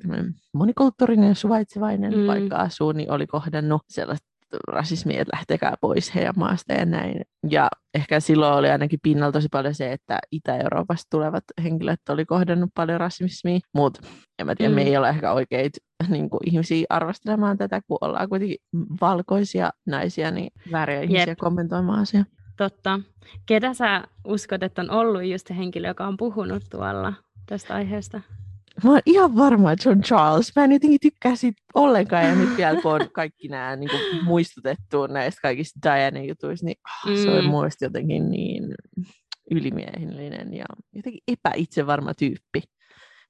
monikulttuurinen 0.54 1.30
ja 1.30 1.36
suvaitsevainen 1.36 2.18
mm. 2.18 2.28
paikka 2.28 2.56
asuu, 2.56 2.92
niin 2.92 3.12
oli 3.12 3.28
kohdannut 3.28 3.82
sellaista 3.90 4.28
rasismia, 4.68 5.22
että 5.22 5.36
lähtekää 5.38 5.74
pois 5.82 6.16
heidän 6.16 6.34
maasta 6.38 6.74
ja 6.74 6.86
näin. 6.86 7.22
Ja 7.50 7.68
ehkä 7.94 8.20
silloin 8.20 8.54
oli 8.54 8.70
ainakin 8.70 9.00
pinnalla 9.04 9.32
tosi 9.32 9.48
paljon 9.52 9.76
se, 9.76 9.92
että 9.92 10.20
Itä-Euroopasta 10.32 11.08
tulevat 11.10 11.44
henkilöt 11.64 12.00
oli 12.10 12.26
kohdannut 12.26 12.70
paljon 12.76 13.00
rasismia, 13.00 13.60
mutta 13.74 14.00
en 14.40 14.46
mä 14.46 14.56
tiedä, 14.56 14.70
mm. 14.70 14.76
me 14.76 14.82
ei 14.82 14.98
ole 14.98 15.10
ehkä 15.10 15.34
oikeita 15.34 15.78
niin 16.10 16.30
kuin, 16.30 16.40
ihmisiä 16.46 16.86
arvostelemaan 16.90 17.58
tätä, 17.58 17.82
kun 17.88 17.98
ollaan 18.02 18.30
kuitenkin 18.30 18.58
valkoisia 19.02 19.70
naisia, 19.86 20.32
niin 20.32 20.52
vääriä 20.72 21.02
ihmisiä 21.02 21.26
Jep. 21.28 21.38
kommentoimaan 21.38 22.00
asiaa. 22.00 22.26
Totta. 22.58 23.00
Ketä 23.46 23.74
sä 23.74 24.04
uskot, 24.28 24.64
että 24.64 24.82
on 24.82 24.92
ollut 24.92 25.24
just 25.26 25.48
se 25.48 25.58
henkilö, 25.58 25.88
joka 25.88 26.08
on 26.08 26.18
puhunut 26.18 26.64
tuolla 26.70 27.14
tästä 27.46 27.74
aiheesta? 27.74 28.22
Mä 28.84 28.92
oon 28.92 29.00
ihan 29.06 29.36
varma, 29.36 29.72
että 29.72 29.84
se 29.84 29.90
on 29.90 30.02
Charles. 30.02 30.56
Mä 30.56 30.64
en 30.64 30.72
jotenkin 30.72 31.00
tykkää 31.02 31.36
siitä 31.36 31.62
ollenkaan. 31.74 32.26
Ja 32.26 32.36
nyt 32.36 32.58
vielä 32.58 32.82
kun 32.82 32.94
on 32.94 33.12
kaikki 33.14 33.48
nämä 33.48 33.76
niin 33.76 33.90
kuin 33.90 34.26
muistutettu 34.26 35.08
näistä 35.08 35.42
kaikista 35.42 35.80
Diana-jutuista, 35.84 36.66
niin 36.66 36.78
oh, 37.06 37.12
mm. 37.12 37.24
se 37.24 37.30
on 37.30 37.46
mun 37.46 37.70
jotenkin 37.82 38.32
niin 38.32 38.76
ylimiehellinen 39.52 40.54
ja 40.54 40.66
jotenkin 40.94 41.22
epäitsevarma 41.28 42.14
tyyppi. 42.14 42.62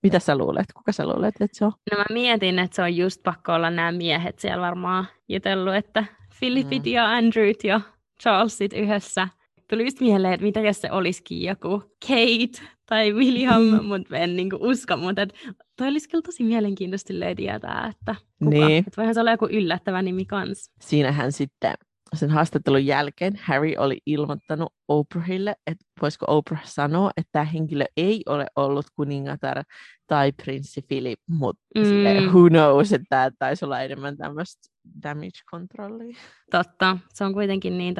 Mitä 0.04 0.20
sä 0.20 0.38
luulet? 0.38 0.66
Kuka 0.74 0.92
sä 0.92 1.08
luulet, 1.08 1.36
että 1.39 1.58
se 1.58 1.66
on? 1.66 1.72
No 1.92 1.98
mä 1.98 2.06
mietin, 2.10 2.60
että 2.60 2.75
se 2.75 2.82
on 2.82 2.98
just 2.98 3.24
pakko 3.24 3.54
olla 3.54 3.70
nämä 3.70 3.92
miehet 3.92 4.39
siellä 4.39 4.66
varmaan 4.66 5.08
jutellut, 5.30 5.75
että 5.75 6.06
Philipit 6.39 6.84
mm. 6.84 6.92
ja 6.92 7.06
Andrewt 7.06 7.63
ja 7.63 7.82
Charlesit 8.22 8.74
yhdessä. 8.74 9.27
Tuli 9.69 9.83
just 9.83 10.00
mieleen, 10.00 10.33
että 10.33 10.45
mitä 10.45 10.59
jos 10.59 10.81
se 10.81 10.91
olisikin 10.91 11.41
joku 11.41 11.83
Kate 12.07 12.67
tai 12.86 13.13
William, 13.13 13.62
mm. 13.62 13.86
mutta 13.86 14.17
en 14.17 14.36
niinku 14.36 14.57
usko, 14.62 14.97
mutta 14.97 15.21
et, 15.21 15.33
toi 15.77 15.88
olisi 15.88 16.09
kyllä 16.09 16.21
tosi 16.21 16.43
mielenkiintoista 16.43 17.13
tietää, 17.36 17.93
että 18.00 18.15
kuka. 18.39 18.50
Niin. 18.50 18.83
Et 18.88 18.97
voihan 18.97 19.13
se 19.13 19.19
olla 19.19 19.31
joku 19.31 19.47
yllättävä 19.51 20.01
nimi 20.01 20.25
kans. 20.25 20.71
Siinähän 20.81 21.31
sitten 21.31 21.74
sen 22.13 22.29
haastattelun 22.29 22.86
jälkeen 22.86 23.39
Harry 23.43 23.74
oli 23.77 23.97
ilmoittanut 24.05 24.74
Oprahille, 24.88 25.55
että 25.67 25.86
voisiko 26.01 26.25
Oprah 26.29 26.65
sanoa, 26.65 27.12
että 27.17 27.29
tämä 27.31 27.45
henkilö 27.45 27.86
ei 27.97 28.24
ole 28.25 28.45
ollut 28.55 28.86
kuningatar 28.95 29.63
tai 30.07 30.31
prinssi 30.31 30.81
Philip, 30.81 31.19
mutta 31.29 31.62
mm. 31.75 32.31
who 32.31 32.50
knows, 32.50 32.93
että 32.93 33.05
tämä 33.09 33.31
taisi 33.39 33.65
olla 33.65 33.81
enemmän 33.81 34.17
tämmöistä 34.17 34.69
damage 35.03 35.39
controllia. 35.51 36.17
Totta, 36.51 36.97
se 37.13 37.24
on 37.24 37.33
kuitenkin 37.33 37.77
niin 37.77 37.95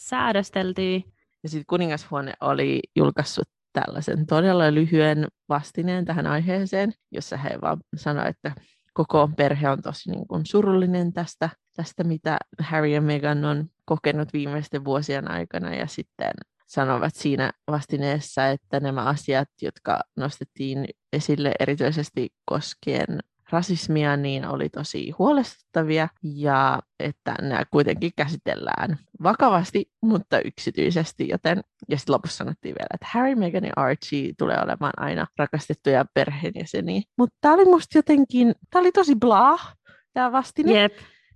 säädösteltyä. 0.00 1.00
Ja 1.42 1.48
sitten 1.48 1.66
kuningashuone 1.66 2.32
oli 2.40 2.80
julkaissut 2.96 3.48
tällaisen 3.72 4.26
todella 4.26 4.74
lyhyen 4.74 5.26
vastineen 5.48 6.04
tähän 6.04 6.26
aiheeseen, 6.26 6.92
jossa 7.10 7.36
he 7.36 7.58
vaan 7.62 7.78
sanoivat, 7.96 8.36
että 8.36 8.52
koko 8.94 9.30
perhe 9.36 9.70
on 9.70 9.82
tosi 9.82 10.10
niin 10.10 10.28
kuin 10.28 10.46
surullinen 10.46 11.12
tästä, 11.12 11.50
tästä, 11.76 12.04
mitä 12.04 12.38
Harry 12.60 12.88
ja 12.88 13.00
Meghan 13.00 13.44
on 13.44 13.66
kokenut 13.84 14.32
viimeisten 14.32 14.84
vuosien 14.84 15.30
aikana 15.30 15.74
ja 15.74 15.86
sitten 15.86 16.32
sanovat 16.66 17.14
siinä 17.14 17.52
vastineessa, 17.70 18.48
että 18.48 18.80
nämä 18.80 19.04
asiat, 19.04 19.48
jotka 19.62 20.00
nostettiin 20.16 20.84
esille 21.12 21.52
erityisesti 21.60 22.28
koskien 22.44 23.18
rasismia, 23.52 24.16
niin 24.16 24.46
oli 24.46 24.68
tosi 24.68 25.10
huolestuttavia 25.10 26.08
ja 26.22 26.78
että 27.00 27.34
nämä 27.42 27.64
kuitenkin 27.70 28.12
käsitellään 28.16 28.98
vakavasti, 29.22 29.90
mutta 30.02 30.40
yksityisesti, 30.40 31.28
joten 31.28 31.62
ja 31.88 31.96
sitten 31.96 32.12
lopussa 32.12 32.36
sanottiin 32.36 32.74
vielä, 32.74 32.88
että 32.94 33.06
Harry, 33.10 33.34
Meghan 33.34 33.64
ja 33.64 33.72
Archie 33.76 34.32
tulee 34.38 34.56
olemaan 34.62 34.92
aina 34.96 35.26
rakastettuja 35.38 36.04
perheenjäseniä. 36.14 37.02
Mutta 37.18 37.36
tämä 37.40 37.54
oli 37.54 37.64
musta 37.64 37.98
jotenkin, 37.98 38.54
tämä 38.70 38.80
oli 38.80 38.92
tosi 38.92 39.14
blah, 39.16 39.76
tämä 40.12 40.32
vastine. 40.32 40.72
Yep. 40.72 40.92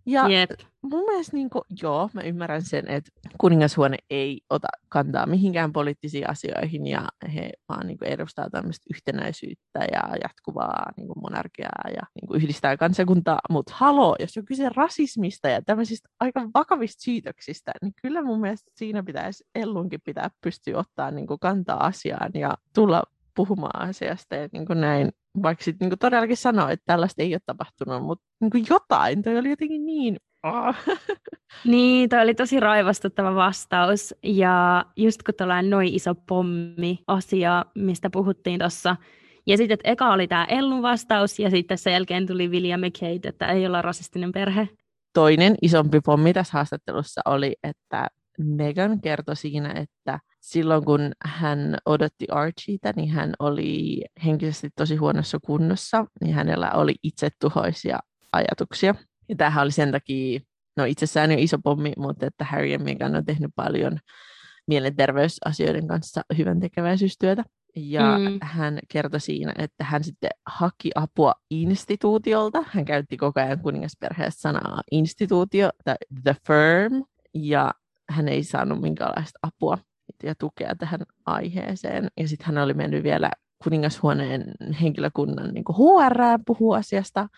Ja 0.06 0.28
yep. 0.28 0.50
mun 0.82 1.04
mielestä, 1.04 1.36
niin 1.36 1.50
kuin, 1.50 1.62
joo, 1.82 2.10
mä 2.12 2.20
ymmärrän 2.20 2.62
sen, 2.62 2.88
että 2.88 3.10
kuningashuone 3.38 3.96
ei 4.10 4.40
ota 4.50 4.68
kantaa 4.88 5.26
mihinkään 5.26 5.72
poliittisiin 5.72 6.30
asioihin 6.30 6.86
ja 6.86 7.08
he 7.34 7.50
vaan 7.68 7.86
niin 7.86 7.98
kuin, 7.98 8.08
edustaa 8.08 8.50
tämmöistä 8.50 8.86
yhtenäisyyttä 8.90 9.80
ja 9.92 10.16
jatkuvaa 10.22 10.92
niin 10.96 11.06
kuin, 11.06 11.20
monarkiaa 11.22 11.90
ja 11.96 12.02
niin 12.14 12.28
kuin, 12.28 12.42
yhdistää 12.42 12.76
kansakuntaa. 12.76 13.38
Mutta 13.50 13.72
haloo, 13.76 14.16
jos 14.18 14.36
on 14.36 14.44
kyse 14.44 14.68
rasismista 14.68 15.48
ja 15.48 15.62
tämmöisistä 15.62 16.08
aika 16.20 16.48
vakavista 16.54 17.02
syytöksistä, 17.02 17.72
niin 17.82 17.92
kyllä 18.02 18.22
mun 18.22 18.40
mielestä 18.40 18.70
siinä 18.74 19.02
pitäisi 19.02 19.44
Ellunkin 19.54 20.00
pitää 20.04 20.30
pystyä 20.40 20.78
ottaa 20.78 21.10
niin 21.10 21.26
kuin, 21.26 21.40
kantaa 21.40 21.86
asiaan 21.86 22.30
ja 22.34 22.54
tulla 22.74 23.02
puhumaan 23.36 23.88
asiasta 23.88 24.34
ja 24.34 24.48
niin 24.52 24.66
kuin 24.66 24.80
näin 24.80 25.12
vaikka 25.42 25.64
sitten 25.64 25.88
niin 25.88 25.98
todellakin 25.98 26.36
sanoo, 26.36 26.68
että 26.68 26.84
tällaista 26.86 27.22
ei 27.22 27.34
ole 27.34 27.40
tapahtunut, 27.46 28.02
mutta 28.02 28.24
niin 28.40 28.66
jotain, 28.70 29.22
toi 29.22 29.38
oli 29.38 29.50
jotenkin 29.50 29.86
niin... 29.86 30.16
Oh. 30.42 30.76
Niin, 31.64 32.08
toi 32.08 32.22
oli 32.22 32.34
tosi 32.34 32.60
raivastuttava 32.60 33.34
vastaus. 33.34 34.14
Ja 34.22 34.84
just 34.96 35.22
kun 35.22 35.34
tällainen 35.34 35.70
noin 35.70 35.94
iso 35.94 36.14
pommi 36.14 36.98
asia, 37.06 37.64
mistä 37.74 38.10
puhuttiin 38.10 38.58
tuossa, 38.58 38.96
ja 39.46 39.56
sitten, 39.56 39.74
että 39.74 39.90
eka 39.90 40.12
oli 40.12 40.28
tämä 40.28 40.44
Ellun 40.44 40.82
vastaus, 40.82 41.38
ja 41.38 41.50
sitten 41.50 41.78
sen 41.78 41.92
jälkeen 41.92 42.26
tuli 42.26 42.48
William 42.48 42.80
McKay, 42.80 43.18
että 43.22 43.46
ei 43.46 43.66
olla 43.66 43.82
rasistinen 43.82 44.32
perhe. 44.32 44.68
Toinen 45.12 45.54
isompi 45.62 46.00
pommi 46.00 46.32
tässä 46.32 46.52
haastattelussa 46.52 47.20
oli, 47.24 47.56
että 47.62 48.08
Megan 48.38 49.00
kertoi 49.00 49.36
siinä, 49.36 49.72
että 49.72 50.18
silloin 50.44 50.84
kun 50.84 51.12
hän 51.24 51.76
odotti 51.86 52.26
Archieta, 52.30 52.92
niin 52.96 53.10
hän 53.10 53.32
oli 53.38 54.00
henkisesti 54.24 54.70
tosi 54.76 54.96
huonossa 54.96 55.38
kunnossa, 55.44 56.06
niin 56.20 56.34
hänellä 56.34 56.70
oli 56.70 56.94
itsetuhoisia 57.02 57.98
ajatuksia. 58.32 58.94
Ja 59.28 59.36
tämähän 59.36 59.62
oli 59.62 59.70
sen 59.70 59.92
takia, 59.92 60.40
no 60.76 60.84
itsessään 60.84 61.32
jo 61.32 61.36
iso 61.40 61.58
pommi, 61.64 61.92
mutta 61.96 62.26
että 62.26 62.44
Harry 62.44 62.66
ja 62.66 62.78
Meghan 62.78 63.16
on 63.16 63.24
tehnyt 63.24 63.50
paljon 63.56 63.98
mielenterveysasioiden 64.66 65.88
kanssa 65.88 66.22
hyvän 66.38 66.60
tekeväisyystyötä. 66.60 67.44
Ja 67.76 68.18
mm. 68.18 68.38
hän 68.42 68.78
kertoi 68.88 69.20
siinä, 69.20 69.54
että 69.58 69.84
hän 69.84 70.04
sitten 70.04 70.30
haki 70.46 70.90
apua 70.94 71.34
instituutiolta. 71.50 72.64
Hän 72.66 72.84
käytti 72.84 73.16
koko 73.16 73.40
ajan 73.40 73.60
kuningasperheessä 73.60 74.40
sanaa 74.40 74.82
instituutio, 74.90 75.70
the, 75.84 75.96
the 76.22 76.36
firm, 76.46 77.04
ja 77.34 77.70
hän 78.10 78.28
ei 78.28 78.44
saanut 78.44 78.80
minkäänlaista 78.80 79.38
apua 79.42 79.78
ja 80.22 80.34
tukea 80.34 80.74
tähän 80.74 81.00
aiheeseen. 81.26 82.08
Ja 82.20 82.28
sitten 82.28 82.46
hän 82.46 82.64
oli 82.64 82.74
mennyt 82.74 83.02
vielä 83.04 83.30
kuningashuoneen 83.64 84.44
henkilökunnan 84.82 85.54
niin 85.54 85.64
HR 85.68 86.38
puhua 86.46 86.76
asiasta, 86.76 87.28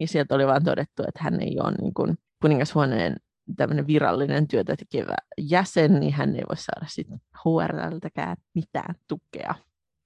ja 0.00 0.08
sieltä 0.08 0.34
oli 0.34 0.46
vain 0.46 0.64
todettu, 0.64 1.02
että 1.08 1.20
hän 1.22 1.40
ei 1.40 1.56
ole 1.60 1.72
niin 1.80 1.94
kuin, 1.94 2.18
kuningashuoneen 2.42 3.16
tämmöinen 3.56 3.86
virallinen 3.86 4.48
työtä 4.48 4.76
tekevä 4.76 5.14
jäsen, 5.38 6.00
niin 6.00 6.12
hän 6.12 6.36
ei 6.36 6.42
voi 6.48 6.56
saada 6.56 6.86
sitten 6.86 7.18
HRltäkään 7.44 8.36
mitään 8.54 8.94
tukea 9.08 9.54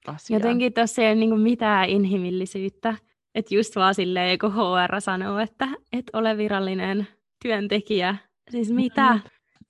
asiaan. 0.06 0.42
Jotenkin 0.42 0.72
tuossa 0.72 1.02
ei 1.02 1.08
ole 1.08 1.14
niin 1.14 1.40
mitään 1.40 1.88
inhimillisyyttä, 1.88 2.94
että 3.34 3.54
just 3.54 3.76
vaan 3.76 3.94
silleen, 3.94 4.38
kun 4.38 4.52
HR 4.52 5.00
sanoo, 5.00 5.38
että 5.38 5.68
et 5.92 6.04
ole 6.12 6.36
virallinen 6.36 7.06
työntekijä, 7.42 8.16
siis 8.50 8.72
mitä? 8.72 9.12
Mm 9.14 9.20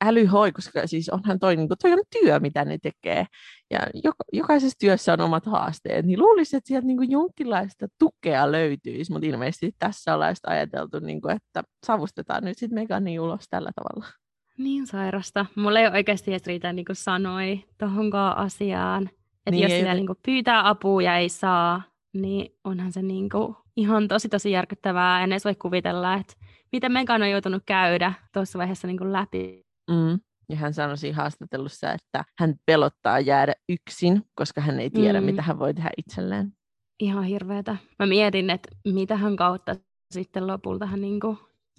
älyhoi, 0.04 0.52
koska 0.52 0.87
siis 0.87 1.09
onhan 1.09 1.38
toi, 1.38 1.57
niin 1.57 1.69
kuin, 1.69 1.78
toi 1.83 1.92
on 1.92 2.02
työ, 2.21 2.40
mitä 2.40 2.64
ne 2.64 2.78
tekee. 2.83 3.26
Ja 3.71 3.78
joka, 3.95 4.25
jokaisessa 4.33 4.78
työssä 4.80 5.12
on 5.12 5.21
omat 5.21 5.47
haasteet, 5.47 6.07
niin 6.07 6.19
luulisin, 6.19 6.57
että 6.57 6.69
sieltä 6.69 6.87
niin 6.87 6.97
kuin 6.97 7.11
jonkinlaista 7.11 7.87
tukea 7.99 8.52
löytyisi, 8.52 9.12
mutta 9.12 9.26
ilmeisesti 9.26 9.73
tässä 9.78 10.14
ollaan 10.14 10.37
ajateltu, 10.47 10.99
niin 10.99 11.21
kuin, 11.21 11.37
että 11.37 11.62
savustetaan 11.87 12.45
nyt 12.45 12.59
sitten 12.59 12.78
Megani 12.78 13.19
ulos 13.19 13.45
tällä 13.50 13.71
tavalla. 13.75 14.12
Niin 14.59 14.87
sairasta. 14.87 15.47
Mulla 15.54 15.80
ei 15.80 15.87
oikeasti 15.87 16.30
edes 16.30 16.47
riitä 16.47 16.73
niin 16.73 16.85
kuin 16.85 16.97
sanoi 16.97 17.64
tuohonkaan 17.78 18.37
asiaan. 18.37 19.02
Että 19.07 19.50
niin 19.50 19.62
jos 19.62 19.73
sitä 19.73 19.95
niin 19.95 20.07
kuin 20.07 20.19
pyytää 20.25 20.69
apua 20.69 21.02
ja 21.02 21.16
ei 21.16 21.28
saa, 21.28 21.83
niin 22.12 22.54
onhan 22.64 22.92
se 22.92 23.02
niin 23.02 23.28
kuin 23.28 23.57
ihan 23.76 24.09
tosi 24.09 24.28
tosi 24.28 24.50
järkyttävää. 24.50 25.25
En 25.25 25.33
edes 25.33 25.45
voi 25.45 25.54
kuvitella, 25.54 26.14
että 26.14 26.35
miten 26.73 26.92
Megan 26.92 27.23
on 27.23 27.30
joutunut 27.30 27.62
käydä 27.66 28.12
tuossa 28.33 28.59
vaiheessa 28.59 28.87
niin 28.87 28.99
kuin 28.99 29.12
läpi 29.12 29.69
Mm. 29.90 30.20
Ja 30.49 30.56
hän 30.56 30.75
sanoi 30.75 30.99
siinä 30.99 31.16
haastattelussa, 31.16 31.92
että 31.92 32.25
hän 32.38 32.54
pelottaa 32.66 33.20
jäädä 33.20 33.52
yksin, 33.68 34.23
koska 34.35 34.61
hän 34.61 34.80
ei 34.80 34.90
tiedä, 34.90 35.20
mm. 35.20 35.25
mitä 35.25 35.42
hän 35.42 35.59
voi 35.59 35.75
tehdä 35.75 35.90
itselleen. 35.97 36.52
Ihan 37.00 37.25
hirveätä. 37.25 37.76
Mä 37.99 38.06
mietin, 38.06 38.50
että 38.50 38.68
mitä 38.85 39.16
hän 39.16 39.37
kautta 39.37 39.76
sitten 40.11 40.47
lopulta 40.47 40.87
hän 40.87 41.00
niin 41.00 41.20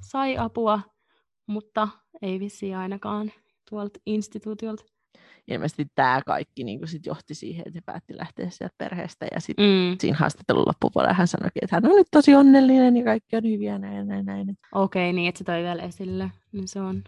sai 0.01 0.37
apua, 0.37 0.79
mutta 1.47 1.87
ei 2.21 2.39
vissi 2.39 2.73
ainakaan 2.73 3.31
tuolta 3.69 3.99
instituutiolta. 4.05 4.83
Ilmeisesti 5.47 5.85
tämä 5.95 6.21
kaikki 6.25 6.63
niin 6.63 6.87
sit 6.87 7.05
johti 7.05 7.35
siihen, 7.35 7.63
että 7.65 7.79
päätti 7.85 8.17
lähteä 8.17 8.49
sieltä 8.49 8.75
perheestä. 8.77 9.27
Ja 9.33 9.39
sitten 9.39 9.65
mm. 9.65 9.97
siinä 9.99 10.17
haastattelun 10.17 10.67
loppupuolella 10.67 11.13
hän 11.13 11.27
sanoi, 11.27 11.49
että 11.61 11.75
hän 11.75 11.91
on 11.91 11.95
nyt 11.95 12.07
tosi 12.11 12.35
onnellinen 12.35 12.97
ja 12.97 13.03
kaikki 13.03 13.35
on 13.35 13.43
hyviä 13.43 13.79
näin 13.79 14.07
näin 14.07 14.25
näin. 14.25 14.57
Okei, 14.71 15.09
okay, 15.09 15.13
niin 15.13 15.29
että 15.29 15.37
se 15.37 15.43
toi 15.43 15.63
vielä 15.63 15.83
esille. 15.83 16.31
Niin 16.51 16.67
se 16.67 16.81
on 16.81 17.03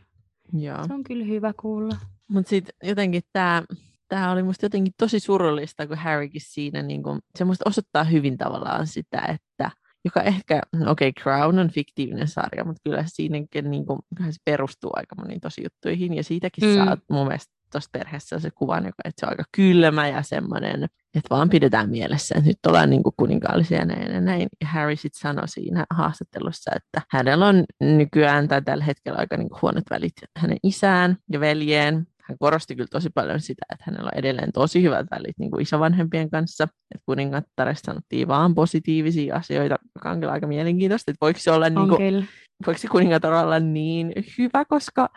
Joo. 0.53 0.87
Se 0.87 0.93
on 0.93 1.03
kyllä 1.03 1.25
hyvä 1.25 1.53
kuulla. 1.61 1.95
Mutta 2.27 2.49
sitten 2.49 2.75
jotenkin 2.83 3.21
tämä 3.33 3.63
tämä 4.07 4.31
oli 4.31 4.43
musta 4.43 4.65
jotenkin 4.65 4.93
tosi 4.97 5.19
surullista, 5.19 5.87
kun 5.87 5.97
Harrykin 5.97 6.41
siinä 6.45 6.81
niin 6.81 7.03
kun, 7.03 7.19
se 7.35 7.45
musta 7.45 7.69
osoittaa 7.69 8.03
hyvin 8.03 8.37
tavallaan 8.37 8.87
sitä, 8.87 9.21
että 9.21 9.71
joka 10.05 10.21
ehkä, 10.21 10.61
no 10.75 10.91
okei, 10.91 11.09
okay, 11.09 11.23
Crown 11.23 11.59
on 11.59 11.69
fiktiivinen 11.69 12.27
sarja, 12.27 12.65
mutta 12.65 12.81
kyllä 12.83 13.03
siinäkin 13.07 13.71
niin 13.71 13.85
kuin, 13.85 13.99
se 14.19 14.39
perustuu 14.45 14.91
aika 14.93 15.15
moniin 15.15 15.41
tosi 15.41 15.63
juttuihin, 15.63 16.13
ja 16.13 16.23
siitäkin 16.23 16.69
mm. 16.69 16.75
saat 16.75 16.99
mun 17.09 17.27
mielestä 17.27 17.53
tuossa 17.73 17.89
perheessä 17.91 18.39
se 18.39 18.49
kuvan, 18.55 18.85
joka, 18.85 19.01
että 19.05 19.19
se 19.19 19.25
on 19.25 19.29
aika 19.29 19.43
kylmä 19.51 20.07
ja 20.07 20.21
semmoinen, 20.23 20.83
että 20.83 21.29
vaan 21.29 21.49
pidetään 21.49 21.89
mielessä, 21.89 22.35
että 22.37 22.49
nyt 22.49 22.65
ollaan 22.67 22.89
niin 22.89 23.03
kuin 23.03 23.13
kuninkaallisia 23.17 23.79
ja 23.79 23.85
näin 23.85 24.13
ja 24.13 24.21
näin. 24.21 24.47
Ja 24.61 24.67
Harry 24.67 24.95
sitten 24.95 25.19
sanoi 25.19 25.47
siinä 25.47 25.85
haastattelussa, 25.89 26.71
että 26.75 27.01
hänellä 27.11 27.47
on 27.47 27.63
nykyään 27.79 28.47
tai 28.47 28.61
tällä 28.61 28.83
hetkellä 28.83 29.19
aika 29.19 29.37
niin 29.37 29.49
kuin 29.49 29.61
huonot 29.61 29.83
välit 29.89 30.13
hänen 30.37 30.57
isään 30.63 31.17
ja 31.31 31.39
veljeen, 31.39 32.07
hän 32.29 32.37
korosti 32.39 32.75
kyllä 32.75 32.87
tosi 32.91 33.09
paljon 33.09 33.39
sitä, 33.39 33.65
että 33.73 33.85
hänellä 33.87 34.09
on 34.13 34.19
edelleen 34.19 34.51
tosi 34.51 34.83
hyvät 34.83 35.05
välit 35.11 35.39
niin 35.39 35.51
kuin 35.51 35.61
isovanhempien 35.61 36.29
kanssa. 36.29 36.63
Että 36.63 37.03
kuningattaresta 37.05 37.85
sanottiin 37.85 38.27
vaan 38.27 38.55
positiivisia 38.55 39.35
asioita, 39.35 39.75
joka 39.95 40.11
on 40.11 40.19
kyllä 40.19 40.33
aika 40.33 40.47
mielenkiintoista, 40.47 41.11
että 41.11 41.25
voiko 41.25 41.39
se 41.39 41.51
olla 41.51 41.69
niin 41.69 41.89
kuin, 41.89 42.29
voiko 42.67 42.77
se 42.77 42.87
kuningatar 42.87 43.33
olla 43.33 43.59
niin 43.59 44.13
hyvä, 44.37 44.65
koska 44.65 45.09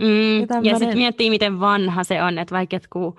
Mm, 0.00 0.40
ja, 0.62 0.78
sitten 0.78 0.98
miettii, 0.98 1.30
miten 1.30 1.60
vanha 1.60 2.04
se 2.04 2.22
on, 2.22 2.38
että 2.38 2.54
vaikka 2.54 2.78
kun 2.92 3.16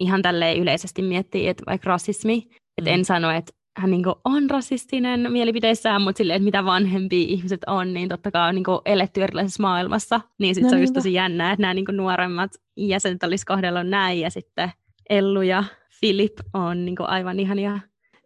ihan 0.00 0.22
tälleen 0.22 0.58
yleisesti 0.58 1.02
miettii, 1.02 1.48
että 1.48 1.62
vaikka 1.66 1.88
rasismi, 1.90 2.48
että 2.78 2.90
mm. 2.90 2.94
en 2.94 3.04
sano, 3.04 3.30
että 3.30 3.52
hän 3.76 3.90
niin 3.90 4.04
on 4.24 4.50
rasistinen 4.50 5.32
mielipiteissään, 5.32 6.02
mutta 6.02 6.18
silleen, 6.18 6.36
että 6.36 6.44
mitä 6.44 6.64
vanhempi 6.64 7.22
ihmiset 7.22 7.60
on, 7.66 7.94
niin 7.94 8.08
totta 8.08 8.30
kai 8.30 8.48
on 8.48 8.54
niin 8.54 8.64
eletty 8.84 9.22
erilaisessa 9.22 9.62
maailmassa, 9.62 10.20
niin 10.38 10.54
sitten 10.54 10.66
no, 10.66 10.70
se 10.70 10.76
on 10.76 10.82
just 10.82 10.94
tosi 10.94 11.12
jännää, 11.12 11.52
että 11.52 11.60
nämä 11.60 11.74
niin 11.74 11.84
nuoremmat 11.92 12.50
jäsenet 12.76 13.22
olisi 13.22 13.46
kohdellut 13.46 13.88
näin, 13.88 14.20
ja 14.20 14.30
sitten 14.30 14.72
Ellu 15.10 15.42
ja 15.42 15.64
Philip 16.00 16.32
on 16.54 16.84
niin 16.84 16.96
aivan 17.00 17.40
ihania 17.40 17.78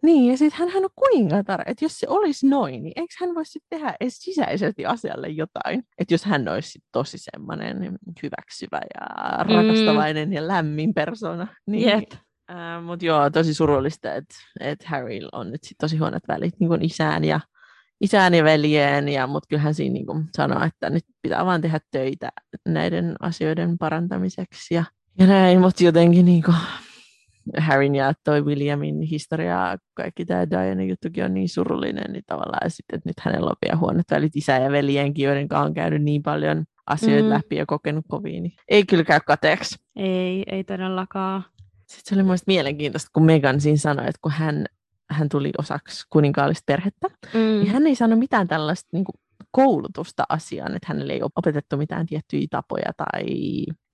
niin, 0.03 0.31
ja 0.31 0.39
sitten 0.39 0.69
hän 0.69 0.85
on 0.85 0.91
kuningatar, 0.95 1.63
että 1.67 1.85
jos 1.85 1.99
se 1.99 2.07
olisi 2.09 2.49
noin, 2.49 2.83
niin 2.83 2.93
eikö 2.97 3.15
hän 3.21 3.35
voisi 3.35 3.59
tehdä 3.71 3.95
edes 4.01 4.19
sisäisesti 4.19 4.87
asialle 4.87 5.29
jotain? 5.29 5.83
Että 5.99 6.15
jos 6.15 6.25
hän 6.25 6.49
olisi 6.49 6.79
tosi 6.93 7.19
semmoinen 7.19 7.99
hyväksyvä 8.23 8.81
ja 8.95 9.07
rakastavainen 9.45 10.29
mm. 10.29 10.33
ja 10.33 10.49
lämmin 10.49 10.95
persona. 10.95 11.47
Niin, 11.67 11.89
Jep. 11.89 12.13
Äh, 12.51 12.85
Mutta 12.85 13.05
joo, 13.05 13.31
tosi 13.31 13.55
surullista, 13.55 14.15
että 14.15 14.35
et 14.61 14.85
Harry 14.85 15.19
on 15.33 15.51
nyt 15.51 15.65
sit 15.65 15.79
tosi 15.79 15.97
huonot 15.97 16.23
välit 16.29 16.55
niin 16.61 16.85
isään 16.85 17.25
ja 17.25 17.41
isään 18.01 18.35
ja 18.35 18.45
veljeen, 18.45 19.09
ja, 19.09 19.27
mutta 19.27 19.47
kyllähän 19.49 19.75
siinä 19.75 19.93
niin 19.93 20.07
kuin 20.07 20.25
sanoo, 20.37 20.65
että 20.65 20.91
nyt 20.91 21.05
pitää 21.23 21.47
vaan 21.47 21.61
tehdä 21.61 21.81
töitä 21.91 22.29
näiden 22.69 23.15
asioiden 23.21 23.79
parantamiseksi 23.79 24.75
ja, 24.75 24.85
ja 25.19 25.27
näin, 25.27 25.61
mutta 25.61 25.85
jotenkin 25.85 26.25
niin 26.25 26.43
kuin, 26.43 26.57
Harryn 27.59 27.95
ja 27.95 28.13
toi 28.25 28.45
Williamin 28.45 29.03
historia, 29.03 29.77
kaikki 29.95 30.25
tämä 30.25 30.51
Diana 30.51 30.83
juttukin 30.83 31.25
on 31.25 31.35
niin 31.35 31.49
surullinen, 31.49 32.13
niin 32.13 32.25
tavallaan 32.27 32.61
ja 32.65 32.71
sitten, 32.71 32.97
että 32.97 33.09
nyt 33.09 33.21
hänellä 33.21 33.51
on 33.51 33.57
vielä 33.67 33.79
huonot 33.79 34.11
välit 34.11 34.37
isä 34.37 34.59
ja 34.59 34.71
veljenkin, 34.71 35.25
joiden 35.25 35.49
kanssa 35.49 35.67
on 35.67 35.75
käynyt 35.75 36.03
niin 36.03 36.23
paljon 36.23 36.65
asioita 36.87 37.25
mm. 37.25 37.31
läpi 37.31 37.57
ja 37.57 37.67
kokenut 37.67 38.05
kovin, 38.09 38.43
niin 38.43 38.53
ei 38.69 38.85
kyllä 38.85 39.05
käy 39.05 39.21
kateeksi. 39.27 39.77
Ei, 39.97 40.45
ei 40.47 40.65
todellakaan. 40.65 41.45
Sitten 41.87 42.03
se 42.05 42.15
oli 42.15 42.23
mielestäni 42.23 42.55
mielenkiintoista, 42.55 43.11
kun 43.13 43.25
Megan 43.25 43.61
siinä 43.61 43.77
sanoi, 43.77 44.09
että 44.09 44.19
kun 44.23 44.33
hän, 44.33 44.67
hän 45.11 45.29
tuli 45.29 45.53
osaksi 45.59 46.07
kuninkaallista 46.11 46.63
perhettä, 46.67 47.09
mm. 47.35 47.41
niin 47.41 47.71
hän 47.71 47.87
ei 47.87 47.95
sano 47.95 48.17
mitään 48.17 48.49
tällaista 48.49 48.89
niin 48.93 49.05
kuin, 49.05 49.15
koulutusta 49.51 50.25
asiaan, 50.29 50.77
että 50.77 50.87
hänelle 50.89 51.13
ei 51.13 51.23
ole 51.23 51.31
opetettu 51.37 51.77
mitään 51.77 52.07
tiettyjä 52.07 52.47
tapoja 52.51 52.93
tai 52.97 53.27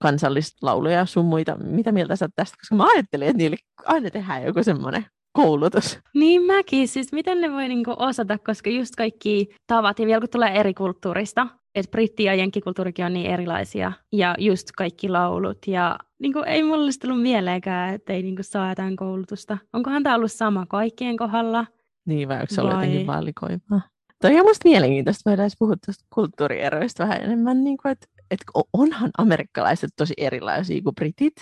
kansallislauluja 0.03 1.07
sun 1.07 1.25
muita. 1.25 1.57
Mitä 1.57 1.93
mieltä 1.93 2.17
sä 2.17 2.29
tästä? 2.37 2.57
Koska 2.61 2.75
mä 2.75 2.85
ajattelin, 2.95 3.29
että 3.29 3.39
niille 3.39 3.57
aina 3.85 4.11
tehdään 4.11 4.45
joku 4.45 4.63
semmoinen 4.63 5.07
koulutus. 5.33 5.99
Niin 6.15 6.43
mäkin, 6.43 6.89
siis 6.89 7.13
miten 7.13 7.41
ne 7.41 7.53
voi 7.53 7.69
niinku 7.69 7.95
osata, 7.99 8.39
koska 8.39 8.71
just 8.71 8.95
kaikki 8.97 9.49
tavat, 9.67 9.99
ja 9.99 10.07
vielä 10.07 10.21
kun 10.21 10.29
tulee 10.33 10.51
eri 10.51 10.75
kulttuurista, 10.75 11.47
että 11.75 11.91
britti- 11.91 12.23
ja 12.23 12.35
jenkkikulttuurikin 12.35 13.05
on 13.05 13.13
niin 13.13 13.31
erilaisia, 13.31 13.93
ja 14.13 14.35
just 14.39 14.69
kaikki 14.77 15.09
laulut, 15.09 15.59
ja 15.67 15.99
niinku, 16.19 16.39
ei 16.47 16.63
mulle 16.63 16.85
olisi 16.85 16.99
tullut 16.99 17.23
mieleenkään, 17.23 17.95
että 17.95 18.13
ei 18.13 18.23
niinku 18.23 18.43
saa 18.43 18.69
jotain 18.69 18.97
koulutusta. 18.97 19.59
Onkohan 19.73 20.03
tämä 20.03 20.17
ollut 20.17 20.33
sama 20.33 20.67
kaikkien 20.67 21.17
kohdalla? 21.17 21.67
Niin, 22.07 22.29
vai 22.29 22.37
onko 22.37 22.47
se 22.49 22.61
ollut 22.61 22.75
jotenkin 22.75 23.07
valikoimaa? 23.07 23.81
Toi 24.25 24.41
on 24.41 24.47
musta 24.47 24.69
mielenkiintoista, 24.69 25.31
voidaan 25.31 25.51
puhua 25.59 25.75
tuosta 25.87 26.05
kulttuurieroista 26.15 27.03
vähän 27.03 27.23
enemmän, 27.23 27.65
niin 27.65 27.77
kuin, 27.77 27.93
että 27.93 28.07
että 28.31 28.45
onhan 28.73 29.11
amerikkalaiset 29.19 29.91
tosi 29.97 30.15
erilaisia 30.17 30.83
kuin 30.83 30.95
britit. 30.95 31.33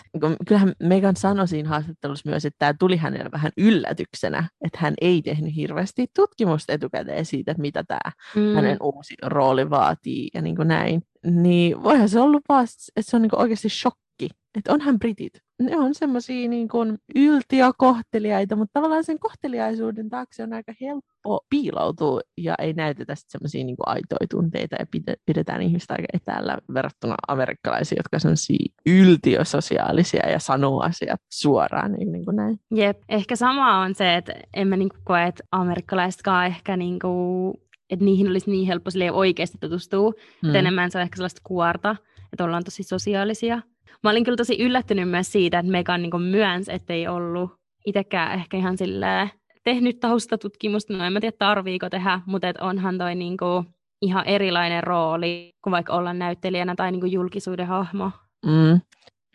Kyllähän 0.48 0.72
Megan 0.82 1.16
sanoi 1.16 1.48
siinä 1.48 1.68
haastattelussa 1.68 2.30
myös, 2.30 2.44
että 2.44 2.58
tämä 2.58 2.74
tuli 2.78 2.96
hänelle 2.96 3.30
vähän 3.32 3.52
yllätyksenä, 3.56 4.48
että 4.64 4.78
hän 4.80 4.94
ei 5.00 5.22
tehnyt 5.22 5.56
hirveästi 5.56 6.06
tutkimusta 6.16 6.72
etukäteen 6.72 7.24
siitä, 7.24 7.50
että 7.50 7.60
mitä 7.60 7.84
tämä 7.84 8.12
mm. 8.36 8.54
hänen 8.54 8.76
uusi 8.80 9.14
rooli 9.22 9.70
vaatii 9.70 10.28
ja 10.34 10.42
niin 10.42 10.56
kuin 10.56 10.68
näin. 10.68 11.02
Niin 11.26 11.82
voihan 11.82 12.08
se 12.08 12.20
ollut 12.20 12.42
vaan, 12.48 12.66
että 12.96 13.10
se 13.10 13.16
on 13.16 13.22
niin 13.22 13.38
oikeasti 13.38 13.68
shokki, 13.68 14.01
että 14.54 14.72
onhan 14.72 14.98
britit 14.98 15.42
ne 15.62 15.76
on 15.76 15.94
semmoisia 15.94 16.48
niin 16.48 16.68
kuin 16.68 16.98
yltiökohteliaita, 17.14 18.56
mutta 18.56 18.72
tavallaan 18.72 19.04
sen 19.04 19.18
kohteliaisuuden 19.18 20.08
taakse 20.08 20.42
on 20.42 20.52
aika 20.52 20.72
helppo 20.80 21.40
piiloutua 21.50 22.20
ja 22.38 22.54
ei 22.58 22.72
näytetä 22.72 23.14
semmoisia 23.16 23.64
niin 23.64 23.76
aitoja 23.86 24.26
tunteita 24.30 24.76
ja 24.78 24.86
pidetään 25.26 25.62
ihmistä 25.62 25.94
aika 25.94 26.06
etäällä 26.12 26.58
verrattuna 26.74 27.14
amerikkalaisiin, 27.28 27.96
jotka 27.96 28.16
on 28.16 28.20
semmoisia 28.20 28.72
yltiösosiaalisia 28.86 30.30
ja 30.30 30.38
sanoo 30.38 30.80
asiat 30.80 31.20
suoraan. 31.32 31.92
Niin, 31.92 32.12
niin 32.12 32.24
kuin 32.24 32.36
näin. 32.36 32.60
Jep, 32.74 32.98
ehkä 33.08 33.36
sama 33.36 33.78
on 33.78 33.94
se, 33.94 34.16
että 34.16 34.34
emme 34.54 34.76
niin 34.76 34.88
kuin 34.88 35.04
koe, 35.04 35.26
että 35.26 35.44
amerikkalaisetkaan 35.52 36.46
ehkä 36.46 36.76
niin 36.76 36.98
kuin 36.98 37.54
että 37.90 38.04
niihin 38.04 38.28
olisi 38.28 38.50
niin 38.50 38.66
helppo 38.66 38.90
oikeasti 39.12 39.58
tutustua. 39.60 40.12
Mm. 40.42 40.54
enemmän 40.54 40.90
se 40.90 40.98
on 40.98 41.02
ehkä 41.02 41.16
sellaista 41.16 41.40
kuorta, 41.44 41.96
että 42.32 42.44
ollaan 42.44 42.64
tosi 42.64 42.82
sosiaalisia. 42.82 43.62
Mä 44.02 44.10
olin 44.10 44.24
kyllä 44.24 44.36
tosi 44.36 44.62
yllättynyt 44.62 45.10
myös 45.10 45.32
siitä, 45.32 45.58
että 45.58 45.72
Megan 45.72 46.02
niin 46.02 46.22
myönsi, 46.22 46.72
ettei 46.72 47.08
ollut 47.08 47.50
itsekään 47.86 48.32
ehkä 48.32 48.56
ihan 48.56 48.78
silleen 48.78 49.30
tehnyt 49.64 50.00
taustatutkimusta, 50.00 50.92
no 50.92 51.04
en 51.04 51.12
mä 51.12 51.20
tiedä 51.20 51.36
tarviiko 51.38 51.90
tehdä, 51.90 52.20
mutta 52.26 52.48
et 52.48 52.56
onhan 52.56 52.98
toi 52.98 53.14
niin 53.14 53.36
kuin 53.36 53.66
ihan 54.02 54.26
erilainen 54.26 54.82
rooli 54.82 55.50
kuin 55.64 55.72
vaikka 55.72 55.92
olla 55.92 56.12
näyttelijänä 56.12 56.74
tai 56.74 56.92
niin 56.92 57.00
kuin 57.00 57.12
julkisuuden 57.12 57.66
hahmo. 57.66 58.10
Mm. 58.46 58.80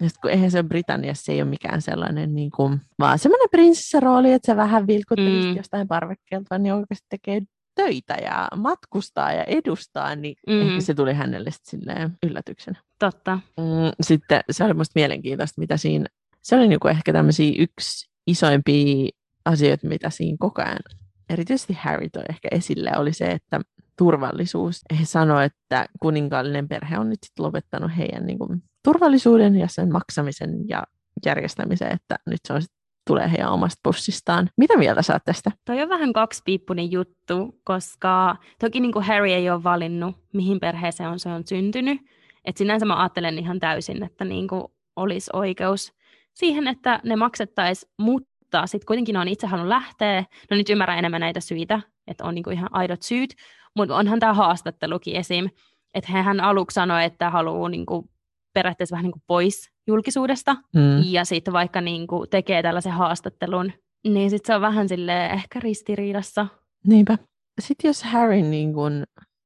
Ja 0.01 0.09
kun 0.21 0.31
eihän 0.31 0.51
se 0.51 0.63
Britanniassa 0.63 1.25
se 1.25 1.31
ei 1.31 1.41
ole 1.41 1.49
mikään 1.49 1.81
sellainen, 1.81 2.35
niin 2.35 2.51
kuin, 2.51 2.81
vaan 2.99 3.19
semmoinen 3.19 3.49
prinsessarooli, 3.51 4.33
että 4.33 4.45
se 4.45 4.55
vähän 4.55 4.87
vilkuttelisit 4.87 5.51
mm. 5.51 5.57
jostain 5.57 5.87
parvekkeelta, 5.87 6.57
niin 6.57 6.73
oikeasti 6.73 7.05
tekee 7.09 7.41
töitä 7.77 8.13
ja 8.13 8.47
matkustaa 8.55 9.33
ja 9.33 9.43
edustaa, 9.43 10.15
niin 10.15 10.35
mm. 10.47 10.61
ehkä 10.61 10.81
se 10.81 10.93
tuli 10.93 11.13
hänelle 11.13 11.49
silleen 11.63 12.17
yllätyksenä. 12.23 12.81
Totta. 12.99 13.39
Mm, 13.57 13.91
sitten 14.01 14.41
se 14.51 14.63
oli 14.63 14.73
musta 14.73 14.91
mielenkiintoista, 14.95 15.61
mitä 15.61 15.77
siinä, 15.77 16.05
se 16.41 16.55
oli 16.55 16.67
niinku 16.67 16.87
ehkä 16.87 17.13
tämmöisiä 17.13 17.53
yksi 17.59 18.09
isoimpia 18.27 19.09
asioita, 19.45 19.87
mitä 19.87 20.09
siinä 20.09 20.37
koko 20.39 20.61
ajan, 20.61 20.79
erityisesti 21.29 21.73
Harry 21.73 22.09
toi 22.09 22.23
ehkä 22.29 22.47
esille, 22.51 22.91
oli 22.97 23.13
se, 23.13 23.25
että 23.25 23.61
turvallisuus. 23.97 24.81
He 24.99 25.05
sanoivat, 25.05 25.53
että 25.53 25.85
kuninkaallinen 26.01 26.67
perhe 26.67 26.99
on 26.99 27.09
nyt 27.09 27.19
sit 27.23 27.39
lopettanut 27.39 27.91
heidän 27.97 28.25
niin 28.25 28.39
kuin, 28.39 28.63
turvallisuuden 28.83 29.55
ja 29.55 29.67
sen 29.67 29.91
maksamisen 29.91 30.69
ja 30.69 30.83
järjestämisen, 31.25 31.91
että 31.91 32.15
nyt 32.25 32.39
se 32.47 32.53
on 32.53 32.61
sit 32.61 32.76
tulee 33.07 33.31
heidän 33.31 33.51
omasta 33.51 33.79
pussistaan. 33.83 34.49
Mitä 34.57 34.77
mieltä 34.77 35.01
saat 35.01 35.25
tästä? 35.25 35.51
Toi 35.65 35.81
on 35.81 35.89
vähän 35.89 36.13
kaksipiippunen 36.13 36.91
juttu, 36.91 37.61
koska 37.63 38.35
toki 38.59 38.79
niin 38.79 38.91
kuin 38.91 39.05
Harry 39.05 39.29
ei 39.29 39.49
ole 39.49 39.63
valinnut, 39.63 40.15
mihin 40.33 40.59
perheeseen 40.59 41.09
on 41.09 41.19
se 41.19 41.29
on 41.29 41.47
syntynyt. 41.47 42.01
Et 42.45 42.57
sinänsä 42.57 42.85
mä 42.85 43.01
ajattelen 43.01 43.39
ihan 43.39 43.59
täysin, 43.59 44.03
että 44.03 44.25
niin 44.25 44.47
kuin 44.47 44.63
olisi 44.95 45.31
oikeus 45.33 45.93
siihen, 46.33 46.67
että 46.67 46.99
ne 47.03 47.15
maksettaisiin, 47.15 47.91
mutta 47.99 48.67
sitten 48.67 48.85
kuitenkin 48.87 49.17
on 49.17 49.27
itse 49.27 49.47
halunnut 49.47 49.69
lähteä. 49.69 50.23
No 50.51 50.57
nyt 50.57 50.69
ymmärrän 50.69 50.99
enemmän 50.99 51.21
näitä 51.21 51.39
syitä, 51.39 51.81
että 52.07 52.23
on 52.23 52.35
niin 52.35 52.43
kuin 52.43 52.53
ihan 52.53 52.69
aidot 52.71 53.01
syyt, 53.01 53.33
mutta 53.75 53.95
onhan 53.95 54.19
tämä 54.19 54.33
haastattelukin 54.33 55.15
esim. 55.15 55.49
Että 55.93 56.11
hän 56.11 56.39
aluksi 56.39 56.75
sanoi, 56.75 57.03
että 57.03 57.29
haluaa 57.29 57.69
niin 57.69 57.85
kuin 57.85 58.09
periaatteessa 58.53 58.93
vähän 58.93 59.03
niin 59.03 59.11
kuin 59.11 59.23
pois 59.27 59.76
julkisuudesta 59.87 60.55
mm. 60.75 61.03
ja 61.03 61.25
sitten 61.25 61.53
vaikka 61.53 61.81
niin 61.81 62.07
kuin 62.07 62.29
tekee 62.29 62.61
tällaisen 62.61 62.91
haastattelun, 62.91 63.71
niin 64.07 64.29
sitten 64.29 64.47
se 64.47 64.55
on 64.55 64.61
vähän 64.61 64.89
sille 64.89 65.25
ehkä 65.25 65.59
ristiriidassa. 65.59 66.47
Niinpä. 66.85 67.17
Sitten 67.59 67.89
jos 67.89 68.03
Harryn 68.03 68.51
niin 68.51 68.73
kuin 68.73 69.03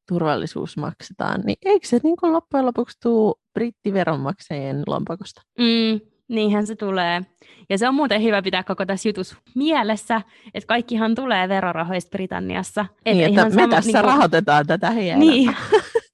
turvallisuus 0.07 0.77
maksetaan, 0.77 1.41
niin 1.45 1.57
eikö 1.65 1.87
se 1.87 1.99
niin 2.03 2.17
kuin 2.17 2.33
loppujen 2.33 2.65
lopuksi 2.65 2.97
tule 3.03 3.35
brittiveronmaksajien 3.53 4.83
lompakosta? 4.87 5.41
Mm, 5.59 5.99
niinhän 6.27 6.67
se 6.67 6.75
tulee. 6.75 7.21
Ja 7.69 7.77
se 7.77 7.87
on 7.87 7.95
muuten 7.95 8.23
hyvä 8.23 8.41
pitää 8.41 8.63
koko 8.63 8.85
tässä 8.85 9.09
jutus 9.09 9.37
mielessä, 9.55 10.21
että 10.53 10.67
kaikkihan 10.67 11.15
tulee 11.15 11.49
verorahoista 11.49 12.09
Britanniassa. 12.09 12.85
Et 13.05 13.17
niin, 13.17 13.29
että 13.29 13.45
me 13.45 13.51
sama, 13.51 13.67
tässä 13.67 13.87
niin 13.87 13.93
kuin... 13.93 14.03
rahoitetaan 14.03 14.67
tätä 14.67 14.91
heidän 14.97 15.19
Niin, 15.19 15.55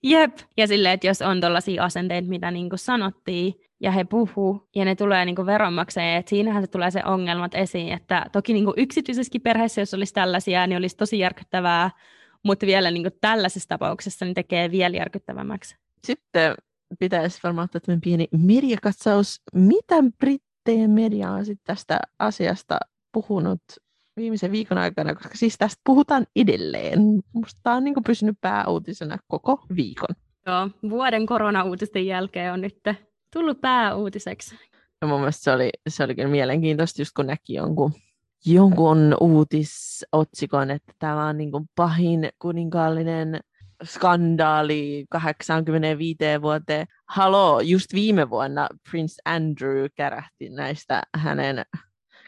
Jep. 0.04 0.38
Ja 0.58 0.68
silleen, 0.68 0.94
että 0.94 1.08
jos 1.08 1.22
on 1.22 1.42
tällaisia 1.42 1.84
asenteita, 1.84 2.30
mitä 2.30 2.52
niin 2.52 2.70
kuin 2.70 2.80
sanottiin, 2.80 3.54
ja 3.80 3.92
he 3.92 4.04
puhuu, 4.04 4.70
ja 4.76 4.86
ne 4.86 4.96
tulee 4.96 5.26
niin 5.26 5.46
veronmaksajia, 5.46 6.18
että 6.18 6.30
siinähän 6.30 6.64
se 6.64 6.68
tulee 6.68 6.92
se 6.92 7.02
ongelmat 7.06 7.56
esiin, 7.56 7.94
että 7.94 8.26
toki 8.32 8.54
niin 8.54 8.66
yksityisessäkin 8.78 9.42
perheessä, 9.42 9.82
jos 9.82 9.94
olisi 9.94 10.14
tällaisia, 10.14 10.68
niin 10.68 10.78
olisi 10.78 10.98
tosi 10.98 11.20
järkyttävää, 11.20 11.92
mutta 12.44 12.66
vielä 12.66 12.92
niin 12.92 13.12
tällaisessa 13.22 13.70
tapauksessa 13.70 14.26
niin 14.26 14.36
tekee 14.36 14.72
vielä 14.72 14.98
järkyttävämmäksi. 14.98 15.76
Sitten 16.04 16.56
pitäisi 17.00 17.40
varmaan 17.44 17.66
ottaa 17.66 17.82
tämmöinen 17.82 18.02
pieni 18.02 18.28
mediakatsaus. 18.46 19.42
Mitä 19.54 19.96
Brittejen 20.20 20.92
media 20.92 21.32
on 21.32 21.46
sitten 21.46 21.76
tästä 21.76 22.00
asiasta 22.20 22.80
puhunut 23.12 23.62
viimeisen 24.18 24.52
viikon 24.52 24.78
aikana, 24.78 25.16
koska 25.16 25.38
siis 25.38 25.58
tästä 25.58 25.82
puhutaan 25.84 26.26
edelleen. 26.36 27.00
Musta 27.34 27.60
tämä 27.64 27.76
on 27.76 27.84
niin 27.84 28.04
pysynyt 28.06 28.38
pääuutisena 28.42 29.18
koko 29.28 29.66
viikon. 29.76 30.16
Joo, 30.46 30.70
vuoden 30.90 31.26
koronauutisten 31.26 32.06
jälkeen 32.06 32.54
on 32.54 32.62
nyt 32.62 32.80
tullut 33.38 33.62
pääuutiseksi. 33.62 34.56
No 35.02 35.08
mun 35.08 35.20
mielestä 35.20 35.44
se 35.44 35.52
oli, 35.52 35.70
se 35.90 36.04
oli 36.04 36.16
kyllä 36.16 36.28
mielenkiintoista, 36.28 37.02
just 37.02 37.12
kun 37.16 37.28
näki 37.28 37.54
jonkun, 37.54 37.92
jonkun 38.46 39.16
uutisotsikon, 39.22 40.72
että 40.72 40.94
tämä 41.00 41.28
on 41.28 41.38
niin 41.38 41.52
kuin 41.52 41.70
pahin 41.76 42.30
kuninkaallinen 42.40 43.40
skandaali 43.84 45.06
85 45.10 46.18
vuoteen. 46.42 46.88
Halo, 47.06 47.60
just 47.60 47.94
viime 47.94 48.30
vuonna 48.30 48.68
Prince 48.92 49.16
Andrew 49.26 49.86
kärähti 49.96 50.50
näistä 50.50 51.02
hänen 51.18 51.66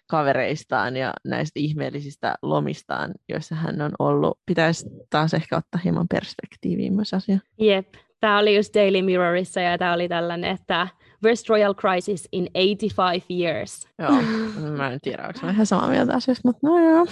kavereistaan 0.08 0.98
ja 0.98 1.14
näistä 1.26 1.60
ihmeellisistä 1.60 2.36
lomistaan, 2.42 3.12
joissa 3.30 3.56
hän 3.56 3.82
on 3.82 3.92
ollut. 4.00 4.40
Pitäisi 4.46 4.90
taas 5.10 5.34
ehkä 5.34 5.58
ottaa 5.58 5.82
hieman 5.84 6.08
perspektiiviin 6.08 6.94
myös 6.94 7.14
asia. 7.14 7.40
Jep, 7.60 7.94
tämä 8.20 8.40
oli 8.40 8.56
just 8.56 8.76
Daily 8.76 9.02
Mirrorissa 9.02 9.62
ja 9.62 9.78
tämä 9.78 9.94
oli 9.94 10.08
tällainen, 10.08 10.52
että 10.52 10.88
Worst 11.24 11.50
Royal 11.50 11.74
Crisis 11.74 12.28
in 12.32 12.48
85 12.54 13.26
years. 13.44 13.88
Joo, 14.00 14.22
mä 14.78 14.92
en 14.92 15.00
tiedä, 15.02 15.28
onko 15.28 15.40
mä 15.44 15.52
ihan 15.52 15.66
samaa 15.66 15.90
mieltä 15.90 16.14
asiasta, 16.14 16.48
mutta 16.48 16.68
no 16.68 16.80
joo. 16.80 17.06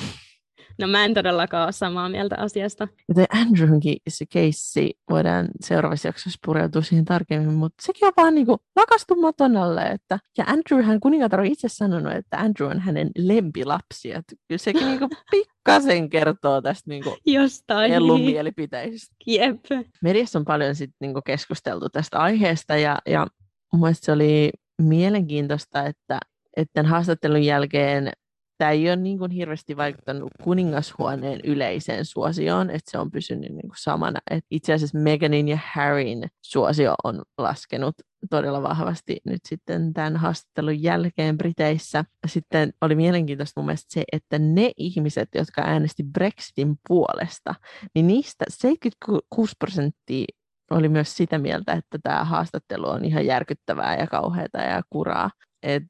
No 0.79 0.87
mä 0.87 1.05
en 1.05 1.13
todellakaan 1.13 1.63
ole 1.63 1.71
samaa 1.71 2.09
mieltä 2.09 2.35
asiasta. 2.39 2.87
Joten 3.07 3.25
Andrewinkin 3.29 3.97
se 4.07 4.25
keissi 4.29 4.93
voidaan 5.09 5.47
seuraavassa 5.61 6.07
jaksossa 6.07 6.39
pureutua 6.45 6.81
siihen 6.81 7.05
tarkemmin, 7.05 7.53
mutta 7.53 7.83
sekin 7.85 8.07
on 8.07 8.13
vaan 8.17 8.35
niinku 8.35 8.57
lakastumaton 8.75 9.57
alle. 9.57 9.81
Että, 9.81 10.19
ja 10.37 10.43
Andrewhän 10.47 10.99
kuningatar 10.99 11.39
on 11.39 11.45
itse 11.45 11.67
sanonut, 11.69 12.13
että 12.13 12.37
Andrew 12.37 12.69
on 12.69 12.79
hänen 12.79 13.11
lempilapsi. 13.17 14.11
Että 14.11 14.35
kyllä 14.47 14.59
sekin 14.59 14.87
niinku 14.87 15.09
pikkasen 15.31 16.09
kertoo 16.09 16.61
tästä 16.61 16.89
niinku 16.89 17.17
Jostain. 17.25 17.91
Mielipiteistä. 18.03 19.15
Jep. 19.27 19.65
Mediassa 20.01 20.39
on 20.39 20.45
paljon 20.45 20.75
sit 20.75 20.91
niinku 20.99 21.21
keskusteltu 21.21 21.89
tästä 21.89 22.19
aiheesta 22.19 22.77
ja, 22.77 22.97
ja 23.05 23.27
mun 23.73 23.95
se 23.95 24.11
oli 24.11 24.51
mielenkiintoista, 24.81 25.85
että, 25.85 26.19
että 26.57 26.71
tämän 26.73 26.89
haastattelun 26.91 27.43
jälkeen 27.43 28.11
tämä 28.57 28.71
ei 28.71 28.89
ole 28.89 28.95
niin 28.95 29.17
kuin 29.17 29.31
hirveästi 29.31 29.77
vaikuttanut 29.77 30.29
kuningashuoneen 30.43 31.39
yleiseen 31.43 32.05
suosioon, 32.05 32.69
että 32.69 32.91
se 32.91 32.97
on 32.97 33.11
pysynyt 33.11 33.49
niin 33.49 33.67
kuin 33.67 33.77
samana. 33.77 34.19
Et 34.31 34.45
itse 34.51 34.73
asiassa 34.73 34.97
Meganin 34.97 35.47
ja 35.47 35.59
Harryn 35.73 36.27
suosio 36.41 36.95
on 37.03 37.21
laskenut 37.37 37.95
todella 38.29 38.63
vahvasti 38.63 39.17
nyt 39.25 39.41
sitten 39.47 39.93
tämän 39.93 40.17
haastattelun 40.17 40.83
jälkeen 40.83 41.37
Briteissä. 41.37 42.05
Sitten 42.27 42.73
oli 42.81 42.95
mielenkiintoista 42.95 43.61
mun 43.61 43.65
mielestä 43.65 43.93
se, 43.93 44.03
että 44.11 44.39
ne 44.39 44.71
ihmiset, 44.77 45.29
jotka 45.35 45.61
äänesti 45.61 46.03
Brexitin 46.03 46.75
puolesta, 46.87 47.55
niin 47.95 48.07
niistä 48.07 48.45
76 48.49 49.55
prosenttia 49.59 50.25
oli 50.71 50.89
myös 50.89 51.17
sitä 51.17 51.37
mieltä, 51.37 51.73
että 51.73 51.97
tämä 52.03 52.23
haastattelu 52.23 52.89
on 52.89 53.05
ihan 53.05 53.25
järkyttävää 53.25 53.97
ja 53.97 54.07
kauheata 54.07 54.57
ja 54.57 54.81
kuraa. 54.89 55.31
Et 55.63 55.83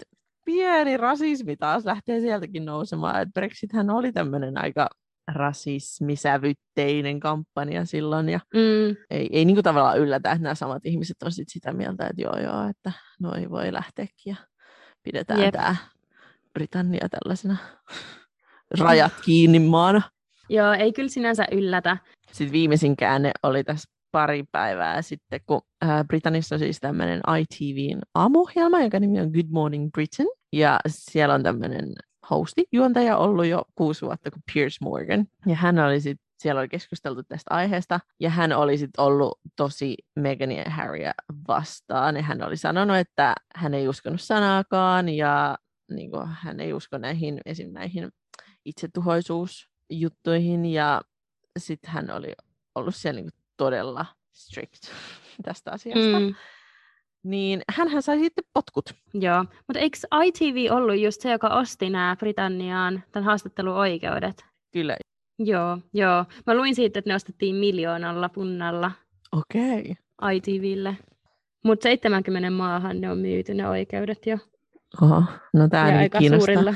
pieni 0.48 0.98
rasismi 0.98 1.58
taas 1.58 1.86
lähtee 1.86 2.20
sieltäkin 2.20 2.66
nousemaan. 2.66 3.22
Et 3.22 3.30
Brexithän 3.34 3.90
oli 3.90 4.12
tämmöinen 4.12 4.64
aika 4.64 4.90
rasismisävytteinen 5.34 7.20
kampanja 7.20 7.86
silloin, 7.86 8.30
ja 8.30 8.40
mm. 8.54 8.96
ei, 9.10 9.30
ei 9.32 9.46
niin 9.46 9.64
tavallaan 9.64 10.00
yllätä, 10.00 10.32
että 10.32 10.44
nämä 10.44 10.56
samat 10.56 10.86
ihmiset 10.86 11.24
on 11.24 11.32
sit 11.32 11.50
sitä 11.50 11.74
mieltä, 11.74 12.08
että 12.08 12.22
joo 12.22 12.40
joo, 12.40 12.70
että 12.70 12.92
no 13.20 13.34
ei 13.34 13.50
voi 13.50 13.74
lähteäkin, 13.74 14.16
ja 14.26 14.36
pidetään 15.04 15.42
Jep. 15.42 15.54
tämä 15.54 15.76
Britannia 16.54 17.08
tällaisena 17.10 17.58
rajat 18.80 19.14
kiinni 19.26 19.60
maana. 19.60 20.02
Joo, 20.50 20.74
ei 20.74 20.94
kyllä 20.94 21.10
sinänsä 21.10 21.46
yllätä. 21.52 21.98
Sitten 22.32 22.52
viimeisin 22.52 22.98
käänne 22.98 23.32
oli 23.44 23.64
tässä 23.64 23.97
pari 24.18 24.44
päivää 24.52 25.02
sitten, 25.02 25.40
kun 25.46 25.62
äh, 25.84 26.08
Britannissa 26.08 26.56
on 26.56 26.60
siis 26.60 26.80
tämmöinen 26.80 27.22
ITVn 27.40 28.00
aamuohjelma, 28.16 28.82
joka 28.82 29.00
nimi 29.00 29.20
on 29.20 29.30
Good 29.30 29.50
Morning 29.50 29.90
Britain. 29.92 30.30
Ja 30.54 30.80
siellä 30.88 31.36
on 31.36 31.44
tämmöinen 31.44 31.94
hosti, 32.30 32.66
juontaja 32.72 33.18
ollut 33.18 33.46
jo 33.46 33.64
kuusi 33.76 34.06
vuotta 34.06 34.32
kuin 34.32 34.44
Piers 34.54 34.82
Morgan. 34.82 35.26
Ja 35.46 35.56
hän 35.56 35.80
oli 35.80 36.02
sitten 36.02 36.28
siellä 36.40 36.60
oli 36.60 36.70
keskusteltu 36.70 37.24
tästä 37.24 37.56
aiheesta, 37.56 38.00
ja 38.20 38.30
hän 38.30 38.54
oli 38.54 38.78
sitten 38.78 39.04
ollut 39.04 39.40
tosi 39.56 39.96
Meghan 40.16 40.52
ja 40.52 40.64
Harryä 40.68 41.14
vastaan, 41.48 42.16
ja 42.16 42.22
hän 42.22 42.44
oli 42.44 42.58
sanonut, 42.58 42.98
että 42.98 43.36
hän 43.56 43.74
ei 43.74 43.88
uskonut 43.88 44.22
sanaakaan, 44.22 45.10
ja 45.10 45.58
niin 45.92 46.12
kuin, 46.12 46.28
hän 46.28 46.60
ei 46.60 46.74
usko 46.74 46.98
näihin, 46.98 47.42
esim. 47.46 47.72
näihin 47.72 48.10
itsetuhoisuusjuttuihin, 48.66 50.66
ja 50.66 51.02
sitten 51.58 51.92
hän 51.92 52.12
oli 52.12 52.34
ollut 52.76 52.96
siellä 52.96 53.22
niin 53.22 53.32
kuin, 53.32 53.47
todella 53.58 54.06
strict 54.34 54.92
tästä 55.46 55.72
asiasta. 55.72 56.20
Mm. 56.20 56.36
Niin 57.24 57.62
hänhän 57.72 58.02
sai 58.02 58.20
sitten 58.20 58.44
potkut. 58.54 58.94
Joo, 59.14 59.46
mutta 59.68 59.80
eikö 59.80 59.98
ITV 60.26 60.72
ollut 60.72 61.00
just 61.00 61.22
se, 61.22 61.32
joka 61.32 61.48
osti 61.48 61.90
nämä 61.90 62.16
Britanniaan 62.20 63.04
tämän 63.12 63.26
haastatteluoikeudet? 63.26 64.46
Kyllä. 64.74 64.98
Joo, 65.40 65.78
joo. 65.94 66.26
Mä 66.48 66.56
luin 66.56 66.76
siitä, 66.76 67.00
että 67.00 67.10
ne 67.10 67.16
ostettiin 67.16 67.56
miljoonalla 67.56 68.30
punnalla. 68.30 68.92
Okei. 69.32 69.96
Okay. 70.22 70.36
ITVlle. 70.36 70.98
Mutta 71.64 71.84
70 71.84 72.50
maahan 72.50 73.02
ne 73.02 73.12
on 73.12 73.18
myyty 73.18 73.54
ne 73.54 73.70
oikeudet 73.70 74.26
jo. 74.26 74.38
Oho, 75.02 75.24
no 75.54 75.68
tää 75.68 75.92
ja 75.92 76.00
aika 76.00 76.20
kiinnostaa. 76.20 76.54
suurilla. 76.54 76.74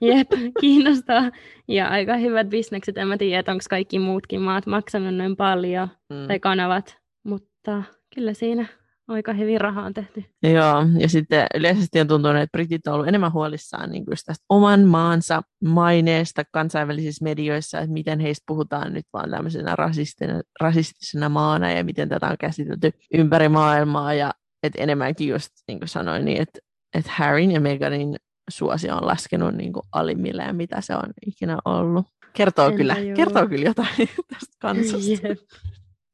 Jep, 0.00 0.28
kiinnostaa. 0.60 1.30
Ja 1.68 1.88
aika 1.88 2.16
hyvät 2.16 2.48
bisnekset. 2.48 2.98
En 2.98 3.08
mä 3.08 3.16
tiedä, 3.16 3.52
onko 3.52 3.64
kaikki 3.70 3.98
muutkin 3.98 4.40
maat 4.40 4.66
maksanut 4.66 5.14
noin 5.14 5.36
paljon, 5.36 5.88
mm. 6.10 6.26
tai 6.28 6.40
kanavat. 6.40 6.96
Mutta 7.24 7.82
kyllä 8.14 8.34
siinä 8.34 8.66
aika 9.08 9.32
hyvin 9.32 9.60
rahaa 9.60 9.84
on 9.84 9.94
tehty. 9.94 10.24
Joo, 10.42 10.86
ja 10.98 11.08
sitten 11.08 11.46
yleisesti 11.54 12.00
on 12.00 12.08
tuntunut, 12.08 12.42
että 12.42 12.52
britit 12.52 12.86
on 12.86 12.94
ollut 12.94 13.08
enemmän 13.08 13.32
huolissaan 13.32 13.90
niin 13.90 14.04
tästä 14.04 14.44
oman 14.48 14.84
maansa 14.84 15.42
maineesta 15.64 16.42
kansainvälisissä 16.52 17.24
medioissa, 17.24 17.78
että 17.78 17.92
miten 17.92 18.20
heistä 18.20 18.44
puhutaan 18.46 18.92
nyt 18.92 19.04
vaan 19.12 19.30
tämmöisenä 19.30 19.76
rasistisena, 19.76 20.40
rasistisena 20.60 21.28
maana 21.28 21.70
ja 21.70 21.84
miten 21.84 22.08
tätä 22.08 22.26
on 22.26 22.36
käsitelty 22.40 22.92
ympäri 23.14 23.48
maailmaa 23.48 24.14
ja 24.14 24.32
että 24.62 24.82
enemmänkin 24.82 25.28
just 25.28 25.50
niin 25.68 25.78
kuin 25.78 25.88
sanoin, 25.88 26.24
niin 26.24 26.42
että 26.42 26.58
että 26.94 27.12
Harryn 27.12 27.50
ja 27.50 27.60
Meghanin 27.60 28.16
suosio 28.50 28.96
on 28.96 29.06
laskenut 29.06 29.54
niin 29.54 29.72
kuin 29.72 29.86
alimmilleen, 29.92 30.56
mitä 30.56 30.80
se 30.80 30.94
on 30.94 31.12
ikinä 31.26 31.58
ollut. 31.64 32.06
Kertoo, 32.32 32.66
Entä 32.66 32.76
kyllä, 32.76 32.96
kertoo 33.16 33.48
kyllä 33.48 33.64
jotain 33.64 33.96
tästä 34.34 34.56
kansasta. 34.58 35.28
Yep. 35.28 35.38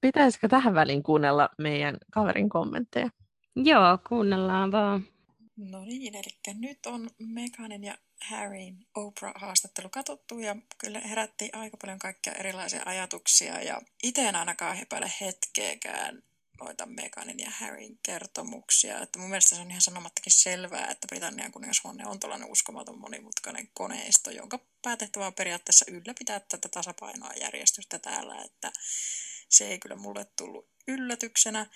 Pitäisikö 0.01 0.49
tähän 0.49 0.75
väliin 0.75 1.03
kuunnella 1.03 1.49
meidän 1.59 1.97
kaverin 2.13 2.49
kommentteja? 2.49 3.09
Joo, 3.57 3.99
kuunnellaan 4.09 4.73
vaan. 4.73 5.05
No 5.57 5.85
niin, 5.85 6.15
eli 6.15 6.55
nyt 6.55 6.79
on 6.87 7.11
Meganin 7.19 7.85
ja 7.85 7.95
Harryn 8.29 8.77
Oprah-haastattelu 8.97 9.89
katsottu 9.91 10.39
ja 10.39 10.57
kyllä 10.79 11.01
herätti 11.01 11.51
aika 11.53 11.77
paljon 11.77 11.99
kaikkia 11.99 12.33
erilaisia 12.33 12.83
ajatuksia 12.87 13.63
ja 13.63 13.81
itse 14.03 14.29
en 14.29 14.37
ainakaan 14.37 14.79
epäile 14.79 15.13
hetkeäkään 15.21 16.23
noita 16.61 16.87
Meganin 16.87 17.41
ja 17.41 17.51
Harryn 17.51 17.99
kertomuksia. 18.03 19.01
Että 19.01 19.19
mun 19.19 19.29
mielestä 19.29 19.57
se 19.57 19.63
on 19.63 19.71
ihan 19.71 19.83
sanomattakin 19.83 20.33
selvää, 20.33 20.91
että 20.91 21.07
Britannian 21.07 21.53
kuningashuone 21.53 22.07
on 22.07 22.21
tällainen 22.21 22.51
uskomaton 22.51 22.99
monimutkainen 22.99 23.69
koneisto, 23.75 24.31
jonka 24.31 24.59
päätehtävä 24.83 25.27
on 25.27 25.35
periaatteessa 25.35 25.85
ylläpitää 25.89 26.41
tätä 26.41 26.69
tasapainoa 26.69 27.33
järjestystä 27.41 27.99
täällä, 27.99 28.43
että 28.43 28.73
se 29.49 29.69
ei 29.69 29.79
kyllä 29.79 29.97
mulle 29.97 30.27
tullut 30.37 30.69
yllätyksenä. 30.89 31.67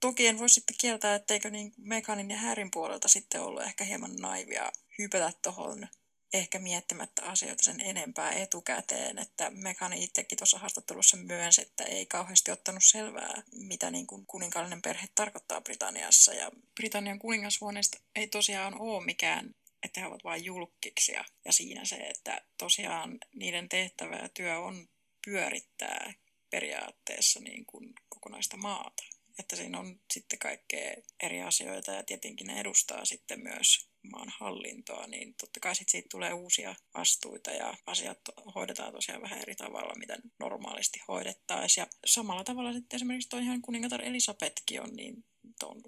Toki 0.00 0.26
en 0.26 0.38
voi 0.38 0.48
sitten 0.48 0.76
kieltää, 0.80 1.14
etteikö 1.14 1.50
niin 1.50 1.72
Meganin 1.76 2.30
ja 2.30 2.38
Harryn 2.38 2.70
puolelta 2.70 3.08
sitten 3.08 3.42
ollut 3.42 3.62
ehkä 3.62 3.84
hieman 3.84 4.16
naivia 4.16 4.72
hypätä 4.98 5.32
tuohon 5.42 5.88
ehkä 6.32 6.58
miettimättä 6.58 7.22
asioita 7.22 7.62
sen 7.62 7.80
enempää 7.80 8.32
etukäteen, 8.32 9.18
että 9.18 9.50
Megani 9.50 10.04
itsekin 10.04 10.38
tuossa 10.38 10.58
haastattelussa 10.58 11.16
myönsi, 11.16 11.62
että 11.62 11.84
ei 11.84 12.06
kauheasti 12.06 12.50
ottanut 12.50 12.84
selvää, 12.84 13.42
mitä 13.52 13.90
niin 13.90 14.06
kuin 14.06 14.26
kuninkaallinen 14.26 14.82
perhe 14.82 15.08
tarkoittaa 15.14 15.60
Britanniassa. 15.60 16.34
Ja 16.34 16.50
Britannian 16.74 17.18
kuningashuoneesta 17.18 17.98
ei 18.16 18.26
tosiaan 18.26 18.80
ole 18.80 19.04
mikään, 19.04 19.54
että 19.82 20.00
he 20.00 20.06
ovat 20.06 20.24
vain 20.24 20.44
julkkiksia. 20.44 21.24
Ja 21.44 21.52
siinä 21.52 21.84
se, 21.84 21.96
että 21.96 22.42
tosiaan 22.58 23.18
niiden 23.34 23.68
tehtävä 23.68 24.16
ja 24.16 24.28
työ 24.28 24.58
on 24.58 24.88
pyörittää 25.24 26.14
periaatteessa 26.50 27.40
niin 27.40 27.66
kuin 27.66 27.94
kokonaista 28.08 28.56
maata. 28.56 29.02
Että 29.38 29.56
siinä 29.56 29.78
on 29.78 30.00
sitten 30.12 30.38
kaikkea 30.38 30.94
eri 31.22 31.42
asioita 31.42 31.92
ja 31.92 32.02
tietenkin 32.02 32.46
ne 32.46 32.60
edustaa 32.60 33.04
sitten 33.04 33.40
myös 33.40 33.91
maan 34.02 34.32
hallintoa, 34.40 35.06
niin 35.06 35.34
totta 35.34 35.60
kai 35.60 35.76
sit 35.76 35.88
siitä 35.88 36.08
tulee 36.10 36.32
uusia 36.32 36.74
vastuita 36.94 37.50
ja 37.50 37.74
asiat 37.86 38.18
hoidetaan 38.54 38.92
tosiaan 38.92 39.22
vähän 39.22 39.38
eri 39.38 39.54
tavalla, 39.54 39.94
mitä 39.98 40.16
normaalisti 40.38 41.00
hoidettaisiin. 41.08 41.82
Ja 41.82 41.86
samalla 42.06 42.44
tavalla 42.44 42.72
sitten 42.72 42.96
esimerkiksi 42.96 43.28
toi 43.28 43.42
ihan 43.42 43.62
kuningatar 43.62 44.02
Elisabetkin 44.02 44.82
on 44.82 44.96
niin 44.96 45.24
ton 45.58 45.82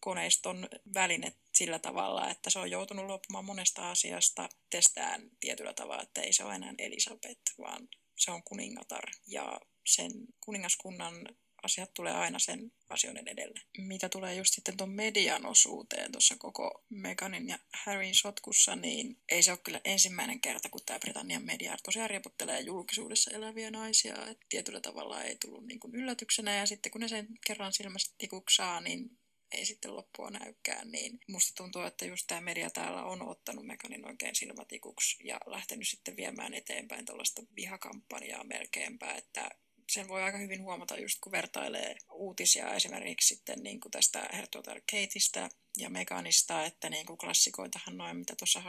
koneiston 0.00 0.68
väline 0.94 1.32
sillä 1.54 1.78
tavalla, 1.78 2.30
että 2.30 2.50
se 2.50 2.58
on 2.58 2.70
joutunut 2.70 3.06
luopumaan 3.06 3.44
monesta 3.44 3.90
asiasta 3.90 4.48
testään 4.70 5.30
tietyllä 5.40 5.72
tavalla, 5.72 6.02
että 6.02 6.20
ei 6.20 6.32
se 6.32 6.44
ole 6.44 6.54
enää 6.54 6.74
Elisabeth, 6.78 7.58
vaan 7.58 7.88
se 8.16 8.30
on 8.30 8.42
kuningatar. 8.42 9.04
Ja 9.26 9.60
sen 9.86 10.12
kuningaskunnan 10.40 11.28
asiat 11.66 11.94
tulee 11.94 12.12
aina 12.12 12.38
sen 12.38 12.72
asioiden 12.88 13.28
edelle. 13.28 13.60
Mitä 13.78 14.08
tulee 14.08 14.34
just 14.34 14.54
sitten 14.54 14.76
tuon 14.76 14.90
median 14.90 15.46
osuuteen 15.46 16.12
tuossa 16.12 16.36
koko 16.38 16.84
Meganin 16.88 17.48
ja 17.48 17.58
Harryn 17.84 18.14
sotkussa, 18.14 18.76
niin 18.76 19.18
ei 19.28 19.42
se 19.42 19.50
ole 19.50 19.58
kyllä 19.64 19.80
ensimmäinen 19.84 20.40
kerta, 20.40 20.68
kun 20.68 20.80
tämä 20.86 20.98
Britannian 20.98 21.44
media 21.44 21.76
tosiaan 21.84 22.10
rieputtelee 22.10 22.60
julkisuudessa 22.60 23.30
eläviä 23.30 23.70
naisia. 23.70 24.26
Et 24.26 24.38
tietyllä 24.48 24.80
tavalla 24.80 25.22
ei 25.22 25.36
tullut 25.36 25.66
niin 25.66 25.80
kuin 25.80 25.94
yllätyksenä 25.94 26.56
ja 26.56 26.66
sitten 26.66 26.92
kun 26.92 27.00
ne 27.00 27.08
sen 27.08 27.28
kerran 27.46 27.72
silmästä 27.72 28.14
tikuksaa, 28.18 28.80
niin 28.80 29.10
ei 29.52 29.66
sitten 29.66 29.96
loppua 29.96 30.30
näykään, 30.30 30.90
niin 30.90 31.20
musta 31.28 31.52
tuntuu, 31.56 31.82
että 31.82 32.04
just 32.04 32.24
tämä 32.26 32.40
media 32.40 32.70
täällä 32.70 33.04
on 33.04 33.28
ottanut 33.28 33.66
Meganin 33.66 34.06
oikein 34.06 34.34
silmätikuksi 34.34 35.16
ja 35.24 35.40
lähtenyt 35.46 35.88
sitten 35.88 36.16
viemään 36.16 36.54
eteenpäin 36.54 37.06
tuollaista 37.06 37.42
vihakampanjaa 37.56 38.44
melkeinpä, 38.44 39.12
että 39.12 39.50
sen 39.88 40.08
voi 40.08 40.22
aika 40.22 40.38
hyvin 40.38 40.62
huomata 40.62 40.98
just 40.98 41.18
kun 41.20 41.32
vertailee 41.32 41.96
uutisia 42.12 42.74
esimerkiksi 42.74 43.34
sitten 43.34 43.58
niin 43.62 43.80
kuin 43.80 43.92
tästä 43.92 44.28
hertogar 44.32 44.80
Kateista 44.92 45.48
ja 45.76 45.90
Meganista, 45.90 46.64
että 46.64 46.90
niin 46.90 47.06
kuin 47.06 47.18
klassikoitahan 47.18 47.96
noin, 47.96 48.16
mitä 48.16 48.34
tuossa 48.38 48.62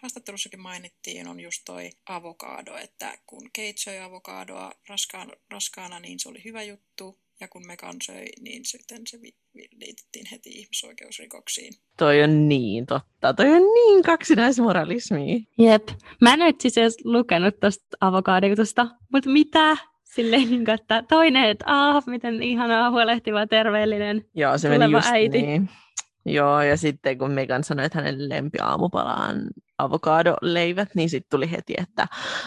haastattelussakin 0.00 0.60
mainittiin, 0.60 1.28
on 1.28 1.40
just 1.40 1.62
toi 1.64 1.90
avokaado, 2.06 2.76
että 2.76 3.18
kun 3.26 3.42
Kate 3.42 3.74
söi 3.76 3.98
avokadoa 3.98 4.72
raskaan, 4.88 5.32
raskaana, 5.50 6.00
niin 6.00 6.20
se 6.20 6.28
oli 6.28 6.44
hyvä 6.44 6.62
juttu, 6.62 7.18
ja 7.40 7.48
kun 7.48 7.66
Megan 7.66 7.96
söi, 8.02 8.26
niin 8.40 8.64
sitten 8.64 9.02
se 9.06 9.20
vi- 9.22 9.36
vi- 9.56 9.68
liitettiin 9.72 10.26
heti 10.32 10.50
ihmisoikeusrikoksiin. 10.50 11.72
Toi 11.96 12.22
on 12.22 12.48
niin 12.48 12.86
totta. 12.86 13.34
Toi 13.34 13.46
on 13.50 13.62
niin 13.74 14.02
kaksinaismoralismia. 14.02 15.40
Jep. 15.58 15.88
Mä 16.20 16.32
en 16.32 16.38
nyt 16.38 16.60
siis 16.60 16.78
edes 16.78 16.96
lukenut 17.04 17.60
tuosta 17.60 17.96
avokaaditusta, 18.00 18.86
mutta 19.12 19.30
mitä? 19.30 19.76
Silleen, 20.14 20.50
niin 20.50 20.64
kuin, 20.64 20.74
että 20.74 21.02
toinen, 21.08 21.44
että 21.44 21.64
ah, 21.68 22.04
miten 22.06 22.42
ihanaa, 22.42 22.90
huolehtiva, 22.90 23.46
terveellinen 23.46 24.24
Joo, 24.34 24.58
se 24.58 24.68
meni 24.68 24.92
just 24.92 25.08
äiti. 25.08 25.42
niin. 25.42 25.68
Joo, 26.24 26.62
ja 26.62 26.76
sitten 26.76 27.18
kun 27.18 27.30
Megan 27.30 27.64
sanoi, 27.64 27.86
että 27.86 27.98
hänen 27.98 28.28
lempiaamupala 28.28 29.14
on 29.14 29.46
avokadoleivät, 29.78 30.88
niin 30.94 31.10
sitten 31.10 31.30
tuli 31.30 31.50
heti, 31.50 31.74
että 31.78 32.06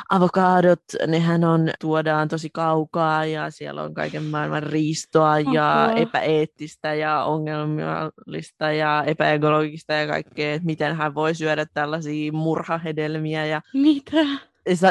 avokadot, 0.09 0.83
nehän 1.07 1.43
on, 1.43 1.69
tuodaan 1.79 2.27
tosi 2.27 2.49
kaukaa 2.49 3.25
ja 3.25 3.51
siellä 3.51 3.83
on 3.83 3.93
kaiken 3.93 4.23
maailman 4.23 4.63
riistoa 4.63 5.39
ja 5.39 5.87
okay. 5.91 6.01
epäeettistä 6.01 6.93
ja 6.93 7.23
ongelmallista 7.23 8.71
ja 8.71 9.03
epäekologista 9.07 9.93
ja 9.93 10.07
kaikkea, 10.07 10.53
että 10.53 10.65
miten 10.65 10.95
hän 10.95 11.15
voi 11.15 11.35
syödä 11.35 11.65
tällaisia 11.73 12.31
murhahedelmiä. 12.31 13.45
Ja... 13.45 13.61
Mitä? 13.73 14.17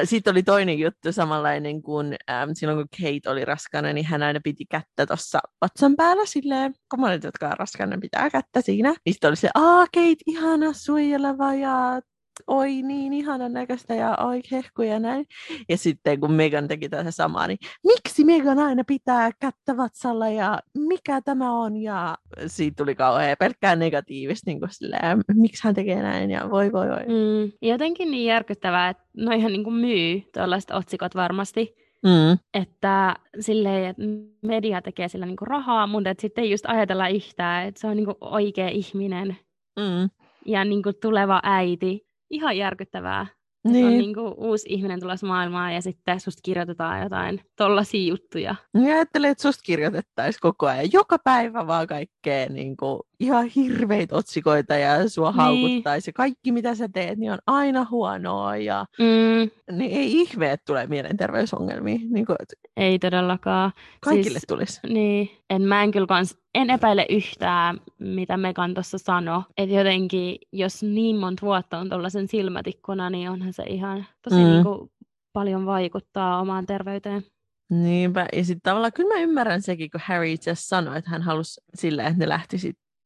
Sitten 0.04 0.30
oli 0.30 0.42
toinen 0.42 0.78
juttu 0.78 1.12
samanlainen 1.12 1.82
kuin 1.82 2.16
ähm, 2.30 2.50
silloin, 2.52 2.78
kun 2.78 2.88
Kate 3.00 3.30
oli 3.30 3.44
raskana, 3.44 3.92
niin 3.92 4.06
hän 4.06 4.22
aina 4.22 4.40
piti 4.44 4.64
kättä 4.64 5.06
tuossa 5.06 5.38
vatsan 5.60 5.96
päällä 5.96 6.26
silleen, 6.26 6.74
kun 6.90 7.00
monet, 7.00 7.24
jotka 7.24 7.48
on 7.48 7.58
raskana, 7.58 7.98
pitää 8.00 8.30
kättä 8.30 8.60
siinä. 8.60 8.94
Niin 9.04 9.14
sitten 9.14 9.28
oli 9.28 9.36
se, 9.36 9.48
aa 9.54 9.86
Kate, 9.94 10.22
ihana 10.26 10.72
suojeleva 10.72 11.54
ja 11.54 12.00
oi 12.46 12.82
niin 12.82 13.12
ihanan 13.12 13.52
näköistä 13.52 13.94
ja 13.94 14.16
oi 14.16 14.40
hehkuja 14.50 14.92
ja 14.92 15.00
näin. 15.00 15.26
Ja 15.68 15.76
sitten 15.76 16.20
kun 16.20 16.32
Megan 16.32 16.68
teki 16.68 16.88
tätä 16.88 17.10
samaa, 17.10 17.46
niin 17.46 17.58
miksi 17.86 18.24
Megan 18.24 18.58
aina 18.58 18.82
pitää 18.86 19.30
kättä 19.40 19.76
vatsalla 19.76 20.28
ja 20.28 20.60
mikä 20.78 21.20
tämä 21.20 21.52
on? 21.60 21.76
Ja 21.76 22.18
siitä 22.46 22.74
tuli 22.76 22.94
kauhean 22.94 23.36
pelkkää 23.38 23.76
negatiivista, 23.76 24.50
niin 24.50 24.60
kuin 24.60 24.70
silleen, 24.72 25.20
miksi 25.34 25.64
hän 25.64 25.74
tekee 25.74 26.02
näin 26.02 26.30
ja 26.30 26.50
voi 26.50 26.72
voi 26.72 26.88
voi. 26.88 27.02
Mm, 27.06 27.52
jotenkin 27.62 28.10
niin 28.10 28.26
järkyttävää, 28.26 28.88
että 28.88 29.04
no 29.16 29.32
ihan 29.32 29.52
niin 29.52 29.64
kuin 29.64 29.76
myy 29.76 30.22
tuollaiset 30.34 30.70
otsikot 30.70 31.14
varmasti. 31.14 31.74
Mm. 32.04 32.38
Että 32.54 33.16
silleen, 33.40 33.84
että 33.84 34.02
media 34.42 34.82
tekee 34.82 35.08
sillä 35.08 35.26
niinku 35.26 35.44
rahaa, 35.44 35.86
mutta 35.86 36.10
et 36.10 36.20
sitten 36.20 36.44
ei 36.44 36.50
just 36.50 36.64
ajatella 36.68 37.08
yhtään, 37.08 37.66
että 37.66 37.80
se 37.80 37.86
on 37.86 37.96
niinku 37.96 38.16
oikea 38.20 38.68
ihminen 38.68 39.36
mm. 39.76 40.10
ja 40.46 40.64
niinku 40.64 40.92
tuleva 40.92 41.40
äiti 41.42 42.06
ihan 42.34 42.56
järkyttävää. 42.56 43.26
Niin. 43.64 43.86
On 43.86 43.92
niin 43.92 44.14
kuin 44.14 44.34
uusi 44.36 44.66
ihminen 44.68 45.00
tulossa 45.00 45.26
maailmaan 45.26 45.74
ja 45.74 45.82
sitten 45.82 46.20
susta 46.20 46.40
kirjoitetaan 46.42 47.02
jotain 47.02 47.40
tollaisia 47.56 48.08
juttuja. 48.08 48.54
Ja 48.74 48.94
ajattelee, 48.94 49.30
että 49.30 49.42
susta 49.42 49.62
kirjoitettaisiin 49.62 50.40
koko 50.40 50.66
ajan. 50.66 50.92
Joka 50.92 51.18
päivä 51.18 51.66
vaan 51.66 51.86
kaikkea 51.86 52.48
niin 52.48 52.76
kuin, 52.76 53.00
ihan 53.20 53.46
hirveitä 53.46 54.16
otsikoita 54.16 54.74
ja 54.74 55.08
sua 55.08 55.30
niin. 55.30 55.36
haukuttaisi. 55.36 56.12
Kaikki 56.12 56.52
mitä 56.52 56.74
sä 56.74 56.88
teet, 56.88 57.18
niin 57.18 57.32
on 57.32 57.38
aina 57.46 57.86
huonoa. 57.90 58.56
Ja, 58.56 58.86
mm. 58.98 59.76
niin 59.76 59.92
ei 59.92 60.12
ihme, 60.12 60.52
että 60.52 60.64
tulee 60.66 60.86
mielenterveysongelmia. 60.86 61.98
Niin 62.10 62.26
kuin, 62.26 62.36
ei 62.76 62.98
todellakaan. 62.98 63.72
Kaikille 64.00 64.38
siis, 64.38 64.44
tulisi. 64.48 64.80
Niin, 64.86 65.30
en 65.50 65.62
mä 65.62 65.82
en 65.82 65.90
kyllä 65.90 66.06
kans, 66.06 66.38
en 66.54 66.70
epäile 66.70 67.06
yhtään, 67.10 67.80
mitä 67.98 68.36
Megan 68.36 68.74
tuossa 68.74 68.98
sanoi. 68.98 69.42
Että 69.56 69.74
jotenkin, 69.74 70.38
jos 70.52 70.82
niin 70.82 71.16
monta 71.16 71.46
vuotta 71.46 71.78
on 71.78 71.88
tuollaisen 71.88 72.28
silmätikkuna, 72.28 73.10
niin 73.10 73.30
onhan 73.30 73.52
se 73.52 73.62
ihan 73.62 74.06
tosi 74.22 74.36
mm. 74.36 74.42
niin 74.42 74.64
kuin, 74.64 74.90
paljon 75.32 75.66
vaikuttaa 75.66 76.40
omaan 76.40 76.66
terveyteen. 76.66 77.22
Niinpä, 77.70 78.26
ja 78.32 78.44
sitten 78.44 78.62
tavallaan 78.62 78.92
kyllä 78.92 79.14
mä 79.14 79.20
ymmärrän 79.20 79.62
sekin, 79.62 79.90
kun 79.90 80.00
Harry 80.04 80.32
itse 80.32 80.54
sanoi, 80.54 80.98
että 80.98 81.10
hän 81.10 81.22
halusi 81.22 81.60
sillä, 81.74 82.06
että 82.06 82.18
ne 82.18 82.28
lähti 82.28 82.56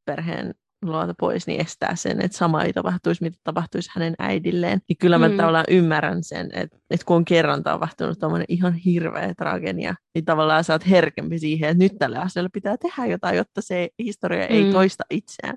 perheen 0.04 0.54
luota 0.82 1.14
pois, 1.20 1.46
niin 1.46 1.60
estää 1.60 1.96
sen, 1.96 2.20
että 2.20 2.38
sama 2.38 2.62
ei 2.62 2.72
tapahtuisi, 2.72 3.22
mitä 3.22 3.38
tapahtuisi 3.44 3.90
hänen 3.94 4.14
äidilleen. 4.18 4.80
Niin 4.88 4.96
kyllä 4.96 5.18
mä 5.18 5.28
mm. 5.28 5.36
tavallaan 5.36 5.64
ymmärrän 5.68 6.24
sen, 6.24 6.50
että, 6.52 6.76
että 6.90 7.06
kun 7.06 7.16
on 7.16 7.24
kerran 7.24 7.62
tapahtunut 7.62 8.18
tämmöinen 8.18 8.46
ihan 8.48 8.74
hirveä 8.74 9.34
tragenia, 9.34 9.94
niin 10.14 10.24
tavallaan 10.24 10.64
sä 10.64 10.72
oot 10.72 10.88
herkempi 10.88 11.38
siihen, 11.38 11.70
että 11.70 11.84
nyt 11.84 11.98
tälle 11.98 12.18
asialle 12.18 12.50
pitää 12.52 12.76
tehdä 12.76 13.06
jotain, 13.06 13.36
jotta 13.36 13.62
se 13.62 13.88
historia 13.98 14.46
mm. 14.46 14.54
ei 14.54 14.72
toista 14.72 15.04
itseään 15.10 15.56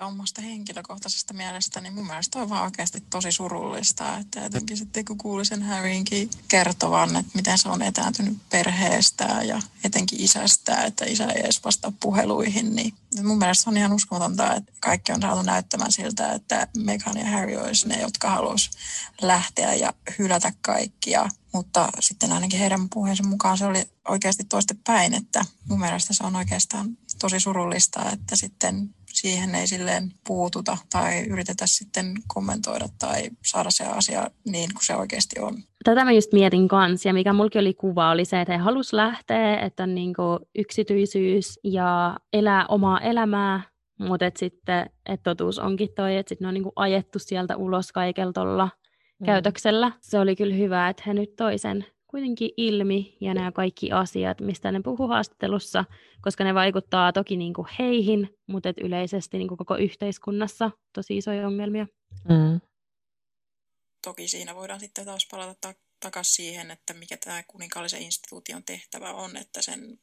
omasta 0.00 0.42
henkilökohtaisesta 0.42 1.34
mielestä, 1.34 1.80
niin 1.80 1.94
mun 1.94 2.06
mielestä 2.06 2.38
on 2.38 2.48
vaan 2.48 2.64
oikeasti 2.64 3.02
tosi 3.10 3.32
surullista. 3.32 4.18
Että 4.18 4.40
jotenkin 4.40 4.76
sitten 4.76 5.04
kun 5.04 5.18
kuuli 5.18 5.44
sen 5.44 5.62
Harrynkin 5.62 6.30
kertovan, 6.48 7.16
että 7.16 7.32
miten 7.34 7.58
se 7.58 7.68
on 7.68 7.82
etääntynyt 7.82 8.38
perheestä 8.50 9.24
ja 9.24 9.62
etenkin 9.84 10.20
isästä, 10.20 10.84
että 10.84 11.04
isä 11.04 11.24
ei 11.24 11.40
edes 11.40 11.64
vastaa 11.64 11.92
puheluihin, 12.00 12.74
niin 12.74 12.94
mun 13.22 13.38
mielestä 13.38 13.70
on 13.70 13.76
ihan 13.76 13.92
uskomatonta, 13.92 14.54
että 14.54 14.72
kaikki 14.80 15.12
on 15.12 15.20
saatu 15.20 15.42
näyttämään 15.42 15.92
siltä, 15.92 16.32
että 16.32 16.68
Meghan 16.76 17.18
ja 17.18 17.30
Harry 17.30 17.56
olisi 17.56 17.88
ne, 17.88 18.00
jotka 18.00 18.30
haluaisi 18.30 18.70
lähteä 19.22 19.74
ja 19.74 19.94
hylätä 20.18 20.52
kaikkia. 20.60 21.28
Mutta 21.52 21.88
sitten 22.00 22.32
ainakin 22.32 22.58
heidän 22.58 22.88
puheensa 22.88 23.22
mukaan 23.22 23.58
se 23.58 23.66
oli 23.66 23.90
oikeasti 24.08 24.44
toistepäin, 24.44 25.14
että 25.14 25.44
mun 25.68 25.80
mielestä 25.80 26.14
se 26.14 26.24
on 26.24 26.36
oikeastaan 26.36 26.98
tosi 27.18 27.40
surullista, 27.40 28.00
että 28.12 28.36
sitten 28.36 28.90
siihen 29.12 29.54
ei 29.54 29.66
silleen 29.66 30.12
puututa 30.26 30.78
tai 30.92 31.26
yritetä 31.26 31.66
sitten 31.66 32.14
kommentoida 32.26 32.88
tai 32.98 33.30
saada 33.44 33.70
se 33.70 33.84
asia 33.84 34.30
niin 34.44 34.70
kuin 34.74 34.84
se 34.84 34.96
oikeasti 34.96 35.40
on. 35.40 35.54
Tätä 35.84 36.04
mä 36.04 36.12
just 36.12 36.32
mietin 36.32 36.68
kanssa, 36.68 37.08
ja 37.08 37.14
mikä 37.14 37.32
mulki 37.32 37.58
oli 37.58 37.74
kuva, 37.74 38.10
oli 38.10 38.24
se, 38.24 38.40
että 38.40 38.52
he 38.52 38.58
halus 38.58 38.92
lähteä, 38.92 39.60
että 39.60 39.82
on 39.82 39.94
niin 39.94 40.14
kuin 40.14 40.38
yksityisyys 40.58 41.60
ja 41.64 42.16
elää 42.32 42.66
omaa 42.66 43.00
elämää, 43.00 43.62
mutta 43.98 44.26
et 44.26 44.36
sitten 44.36 44.90
et 45.06 45.22
totuus 45.22 45.58
onkin 45.58 45.88
toi, 45.96 46.16
että 46.16 46.28
sitten 46.28 46.44
ne 46.44 46.48
on 46.48 46.54
niin 46.54 46.62
kuin 46.62 46.72
ajettu 46.76 47.18
sieltä 47.18 47.56
ulos 47.56 47.92
kaikella 47.92 48.32
tuolla 48.32 48.68
mm. 49.20 49.26
käytöksellä. 49.26 49.92
Se 50.00 50.18
oli 50.18 50.36
kyllä 50.36 50.54
hyvä, 50.54 50.88
että 50.88 51.02
he 51.06 51.14
nyt 51.14 51.36
toisen 51.36 51.86
kuitenkin 52.16 52.50
ilmi 52.56 53.16
ja 53.20 53.34
nämä 53.34 53.52
kaikki 53.52 53.92
asiat, 53.92 54.40
mistä 54.40 54.72
ne 54.72 54.80
puhuu 54.84 55.08
haastattelussa, 55.08 55.84
koska 56.20 56.44
ne 56.44 56.54
vaikuttaa 56.54 57.12
toki 57.12 57.36
niin 57.36 57.54
kuin 57.54 57.68
heihin, 57.78 58.38
mutta 58.46 58.68
et 58.68 58.76
yleisesti 58.78 59.38
niin 59.38 59.48
kuin 59.48 59.58
koko 59.58 59.76
yhteiskunnassa 59.76 60.70
tosi 60.92 61.16
isoja 61.16 61.46
ongelmia. 61.46 61.86
Mm. 62.28 62.60
Toki 64.04 64.28
siinä 64.28 64.54
voidaan 64.54 64.80
sitten 64.80 65.04
taas 65.04 65.28
palata 65.30 65.54
ta- 65.60 65.80
takaisin 66.00 66.34
siihen, 66.34 66.70
että 66.70 66.94
mikä 66.94 67.16
tämä 67.16 67.42
kuninkaallisen 67.42 68.02
instituution 68.02 68.64
tehtävä 68.64 69.12
on, 69.12 69.36
että 69.36 69.62
sen 69.62 69.98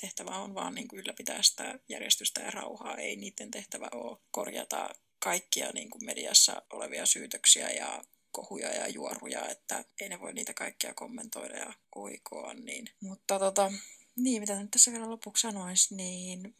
tehtävä 0.00 0.30
on 0.30 0.54
vaan 0.54 0.74
niin 0.74 0.88
kuin 0.88 1.00
ylläpitää 1.00 1.42
sitä 1.42 1.78
järjestystä 1.88 2.40
ja 2.40 2.50
rauhaa. 2.50 2.96
Ei 2.96 3.16
niiden 3.16 3.50
tehtävä 3.50 3.88
ole 3.92 4.18
korjata 4.30 4.88
kaikkia 5.18 5.70
niin 5.74 5.90
kuin 5.90 6.04
mediassa 6.04 6.62
olevia 6.72 7.06
syytöksiä 7.06 7.70
ja 7.70 8.02
kohuja 8.32 8.74
ja 8.74 8.88
juoruja, 8.88 9.48
että 9.48 9.84
ei 10.00 10.08
ne 10.08 10.20
voi 10.20 10.32
niitä 10.32 10.54
kaikkia 10.54 10.94
kommentoida 10.94 11.56
ja 11.56 11.72
oikoa. 11.94 12.54
Niin. 12.54 12.90
Mutta 13.00 13.38
tota, 13.38 13.72
Niin, 14.16 14.42
mitä 14.42 14.60
nyt 14.60 14.70
tässä 14.70 14.92
vielä 14.92 15.10
lopuksi 15.10 15.40
sanoisi, 15.40 15.94
niin 15.94 16.54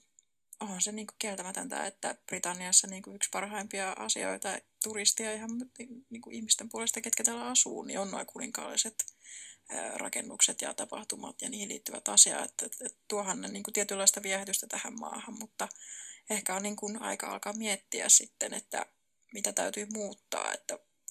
onhan 0.61 0.83
se 0.83 0.92
niin 0.92 1.07
kieltämätöntä, 1.18 1.87
että 1.87 2.16
Britanniassa 2.26 2.87
niin 2.87 3.02
kuin 3.02 3.16
yksi 3.16 3.31
parhaimpia 3.33 3.92
asioita 3.92 4.59
turistia 4.83 5.33
ihan 5.33 5.50
niin 6.11 6.22
kuin 6.22 6.35
ihmisten 6.35 6.68
puolesta, 6.68 7.00
ketkä 7.00 7.24
täällä 7.24 7.46
asuu, 7.46 7.83
niin 7.83 7.98
on 7.98 8.11
noin 8.11 8.26
kuninkaalliset 8.26 8.94
rakennukset 9.94 10.62
ja 10.62 10.74
tapahtumat 10.74 11.42
ja 11.42 11.48
niihin 11.48 11.68
liittyvät 11.68 12.09
asiat. 12.09 12.50
Että, 12.50 12.66
että, 12.66 12.87
että 12.87 12.98
tuohan 13.09 13.40
niin 13.40 13.62
kuin 13.62 13.72
tietynlaista 13.72 14.22
viehätystä 14.22 14.66
tähän 14.66 14.98
maahan, 14.98 15.38
mutta 15.38 15.68
ehkä 16.31 16.54
on 16.54 16.62
niin 16.62 16.76
kuin 16.76 17.02
aika 17.02 17.26
alkaa 17.26 17.52
miettiä 17.52 18.09
sitten, 18.09 18.54
että 18.54 18.87
mitä 19.33 19.52
täytyy 19.52 19.87
muuttaa, 19.92 20.52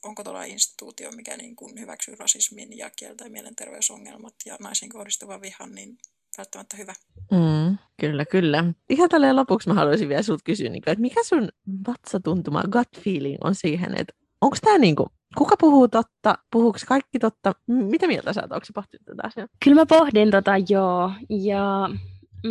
onko 0.08 0.24
tuolla 0.24 0.43
instituutio, 0.43 1.12
mikä 1.12 1.38
niin 1.38 1.56
kuin 1.56 1.80
hyväksyy 1.80 2.15
rasismin 2.15 2.78
ja 2.78 2.89
kieltää 2.96 3.30
mielenterveysongelmat 3.30 4.34
ja 4.46 4.58
naisiin 4.60 4.89
kohdistuvan 4.89 5.41
vihan, 5.41 5.76
niin 5.76 5.98
välttämättä 6.38 6.78
hyvä. 6.78 6.93
Mm, 7.32 7.78
kyllä, 8.02 8.26
kyllä. 8.26 8.63
Ihan 8.89 9.10
tälleen 9.10 9.36
lopuksi 9.36 9.70
mä 9.70 9.74
haluaisin 9.74 10.10
vielä 10.10 10.24
sut 10.24 10.43
kysyä, 10.43 10.70
niin 10.70 10.84
että 10.86 11.02
mikä 11.02 11.24
sun 11.24 11.50
vatsatuntuma, 11.88 12.63
gut 12.63 13.04
feeling 13.04 13.38
on 13.43 13.56
siihen, 13.56 14.00
että 14.00 14.13
onko 14.41 14.58
tämä 14.62 14.78
niin 14.78 14.96
kuin, 14.96 15.10
kuka 15.38 15.56
puhuu 15.60 15.88
totta, 15.88 16.38
puhuuko 16.52 16.80
kaikki 16.88 17.20
totta, 17.20 17.54
mitä 17.67 18.08
mieltä 18.08 18.34
sä 18.34 18.41
oot, 18.41 18.52
onko 18.52 18.65
pohtinut 18.74 19.06
tätä 19.06 19.22
asiaa? 19.24 19.48
Kyllä 19.63 19.82
mä 19.82 19.86
pohdin 19.86 20.32
tota 20.32 20.52
joo, 20.70 21.12
ja 21.30 21.89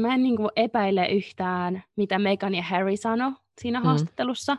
mä 0.01 0.15
en 0.15 0.23
niin 0.23 0.37
kuin 0.37 0.51
epäile 0.57 1.07
yhtään, 1.07 1.83
mitä 1.97 2.19
Megan 2.19 2.55
ja 2.55 2.63
Harry 2.63 2.97
sanoi 2.97 3.33
siinä 3.61 3.81
mm. 3.81 3.85
haastattelussa, 3.87 4.57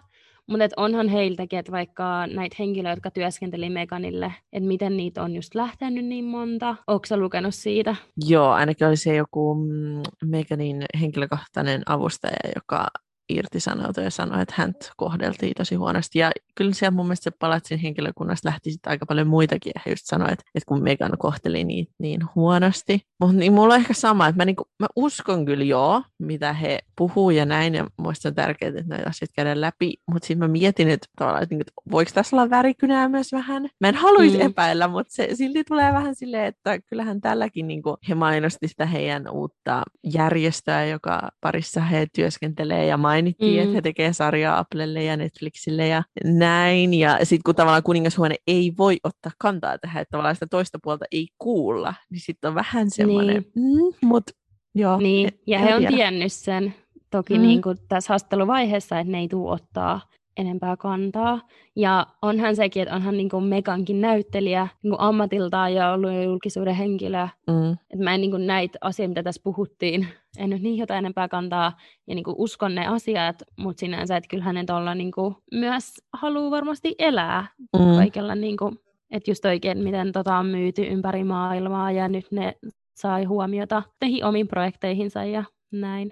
mutta 0.48 0.68
onhan 0.78 1.08
heiltäkin, 1.08 1.60
että 1.60 1.72
vaikka 1.72 2.28
näitä 2.28 2.56
henkilöitä, 2.60 2.98
jotka 2.98 3.12
työskenteli 3.12 3.70
Meganille, 3.70 4.34
että 4.54 4.68
miten 4.68 4.98
niitä 4.98 5.24
on 5.24 5.36
just 5.36 5.56
lähtenyt 5.56 6.06
niin 6.06 6.26
monta. 6.26 6.76
Oletko 6.88 7.18
lukenut 7.18 7.56
siitä? 7.56 7.96
Joo, 8.26 8.50
ainakin 8.50 8.88
oli 8.88 8.98
se 8.98 9.16
joku 9.16 9.56
mm, 9.56 10.02
Meganin 10.26 10.86
henkilökohtainen 11.02 11.82
avustaja, 11.86 12.38
joka 12.56 12.88
irtisanoutui 13.30 14.04
ja 14.04 14.12
sanoi, 14.12 14.42
että 14.42 14.54
hän 14.58 14.74
kohdeltiin 14.98 15.54
tosi 15.58 15.76
huonosti. 15.76 16.20
Ja 16.20 16.32
kyllä 16.56 16.74
siellä 16.74 16.96
mun 16.96 17.06
mielestä 17.06 17.24
se 17.24 17.38
palatsin 17.40 17.80
henkilökunnasta 17.80 18.50
lähti 18.50 18.72
sitten 18.72 18.92
aika 18.92 19.06
paljon 19.06 19.28
muitakin, 19.28 19.72
ja 19.76 19.82
he 19.86 19.92
just 19.92 20.06
sanoivat, 20.06 20.34
että, 20.34 20.44
että 20.56 20.68
kun 20.68 20.84
Megan 20.84 21.18
kohteli 21.18 21.64
niitä 21.64 21.94
niin 22.00 22.22
huonosti. 22.36 23.02
Mutta 23.20 23.36
niin 23.36 23.54
mulla 23.54 23.74
on 23.74 23.80
ehkä 23.80 23.94
sama, 23.94 24.28
että 24.28 24.42
mä, 24.42 24.46
niinku, 24.46 24.64
mä 24.80 24.88
uskon 24.96 25.46
kyllä 25.46 25.64
joo, 25.64 26.04
mitä 26.20 26.54
he 26.54 26.80
puhuu 26.98 27.30
ja 27.30 27.46
näin, 27.46 27.76
ja 27.76 27.88
muista 27.98 28.30
on 28.30 28.36
tärkeää, 28.36 28.70
että 28.70 28.84
näitä 28.88 29.10
asioita 29.10 29.34
käydään 29.36 29.62
läpi, 29.62 29.94
mutta 30.12 30.28
sitten 30.28 30.50
mä 30.50 30.52
mietin, 30.52 30.90
että, 30.90 31.08
tavallaan, 31.16 31.44
että, 31.44 31.56
että 31.56 31.72
voiko 31.92 32.12
tässä 32.14 32.36
olla 32.36 32.50
värikynää 32.50 33.10
myös 33.10 33.32
vähän. 33.32 33.70
Mä 33.80 33.90
en 33.90 33.96
haluaisi 33.96 34.38
mm. 34.38 34.46
epäillä, 34.46 34.88
mutta 34.88 35.14
se 35.14 35.30
silti 35.34 35.64
tulee 35.64 35.94
vähän 35.94 36.16
silleen, 36.16 36.46
että 36.46 36.80
kyllähän 36.80 37.22
tälläkin 37.22 37.68
niin 37.68 37.82
kuin, 37.82 37.98
he 38.10 38.16
mainosti 38.16 38.68
sitä 38.68 38.86
heidän 38.86 39.30
uutta 39.30 39.84
järjestöä, 40.14 40.86
joka 40.86 41.30
parissa 41.42 41.82
he 41.82 42.08
työskentelee 42.16 42.86
ja 42.86 42.98
mainittiin, 43.18 43.60
mm. 43.60 43.64
että 43.64 43.76
he 43.76 43.82
tekevät 43.82 44.18
sarjaa 44.18 44.60
Applelle 44.60 45.04
ja 45.04 45.18
Netflixille 45.18 45.88
ja 45.88 46.04
näin. 46.24 46.94
Ja 46.94 47.18
sitten 47.24 47.44
kun 47.46 47.56
tavallaan 47.56 47.84
kuningashuone 47.84 48.36
ei 48.48 48.74
voi 48.78 48.98
ottaa 49.04 49.32
kantaa 49.38 49.78
tähän, 49.78 50.02
että 50.02 50.12
tavallaan 50.12 50.36
sitä 50.36 50.48
toista 50.48 50.80
puolta 50.84 51.06
ei 51.12 51.28
kuulla, 51.38 51.94
niin 52.10 52.20
sitten 52.20 52.48
on 52.48 52.56
vähän 52.56 52.92
semmoinen, 52.92 53.46
niin. 53.56 53.76
mm, 53.76 54.08
mutta 54.08 54.34
joo. 54.76 54.98
Niin, 54.98 55.30
ja 55.48 55.60
he 55.60 55.76
on 55.76 55.86
tiennyt 55.86 56.34
sen 56.34 56.74
toki 57.10 57.34
mm. 57.34 57.42
niin 57.42 57.62
kuin 57.62 57.78
tässä 57.90 58.14
haastatteluvaiheessa, 58.14 59.00
että 59.00 59.12
ne 59.12 59.20
ei 59.20 59.28
tule 59.28 59.52
ottaa 59.52 60.02
enempää 60.38 60.78
kantaa. 60.78 61.42
Ja 61.76 62.08
onhan 62.22 62.56
sekin, 62.56 62.84
että 62.84 62.96
onhan 62.96 63.18
niin 63.18 63.30
kuin 63.30 63.44
Megankin 63.44 64.02
näyttelijä 64.02 64.68
niin 64.84 64.92
kuin 64.92 65.02
ammatiltaan 65.02 65.74
ja 65.74 65.92
ollut 65.92 66.14
jo 66.14 66.22
julkisuuden 66.22 66.76
henkilö. 66.76 67.28
Mm. 67.48 67.72
Että 67.72 68.04
mä 68.04 68.14
en 68.14 68.22
niin 68.22 68.32
kuin 68.32 68.48
näitä 68.48 68.78
asioita, 68.82 69.10
mitä 69.10 69.24
tässä 69.24 69.42
puhuttiin, 69.44 70.08
en 70.38 70.50
nyt 70.50 70.62
niin 70.62 70.78
jotain 70.78 70.98
enempää 70.98 71.28
kantaa 71.28 71.78
ja 72.08 72.16
niin 72.16 72.24
kuin 72.24 72.36
uskon 72.38 72.76
ne 72.76 72.88
asiat, 72.88 73.44
mutta 73.56 73.80
sinänsä, 73.80 74.18
että 74.18 74.28
kyllähän 74.28 74.56
ne 74.56 74.64
tuolla 74.66 74.96
niin 74.96 75.12
kuin 75.12 75.36
myös 75.52 75.94
haluaa 76.14 76.52
varmasti 76.52 76.96
elää 77.00 77.48
mm. 77.58 77.96
kaikella 77.96 78.36
niin 78.36 78.58
kuin, 78.58 78.80
että 79.12 79.32
just 79.32 79.46
oikein, 79.46 79.78
miten 79.78 80.12
tota 80.12 80.38
on 80.38 80.46
myyty 80.46 80.82
ympäri 80.82 81.24
maailmaa 81.24 81.92
ja 81.92 82.08
nyt 82.08 82.26
ne 82.32 82.56
sai 82.94 83.24
huomiota 83.24 83.84
teihin 84.00 84.26
omiin 84.26 84.48
projekteihinsa 84.48 85.24
ja 85.24 85.44
näin. 85.72 86.12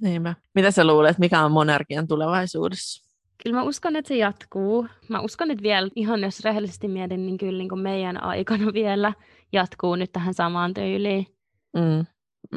Niinpä. 0.00 0.34
Mitä 0.54 0.70
sä 0.70 0.86
luulet, 0.86 1.18
mikä 1.18 1.44
on 1.44 1.52
monarkian 1.52 2.08
tulevaisuudessa? 2.08 3.01
Kyllä 3.44 3.56
mä 3.56 3.62
uskon, 3.62 3.96
että 3.96 4.08
se 4.08 4.16
jatkuu. 4.16 4.86
Mä 5.08 5.20
uskon, 5.20 5.50
että 5.50 5.62
vielä 5.62 5.88
ihan 5.96 6.20
jos 6.20 6.44
rehellisesti 6.44 6.88
mietin, 6.88 7.26
niin 7.26 7.38
kyllä 7.38 7.58
niin 7.58 7.68
kuin 7.68 7.80
meidän 7.80 8.22
aikana 8.22 8.72
vielä 8.82 9.12
jatkuu 9.52 9.96
nyt 9.96 10.12
tähän 10.12 10.34
samaan 10.34 10.74
tyyliin. 10.74 11.26
Mm. 11.76 12.06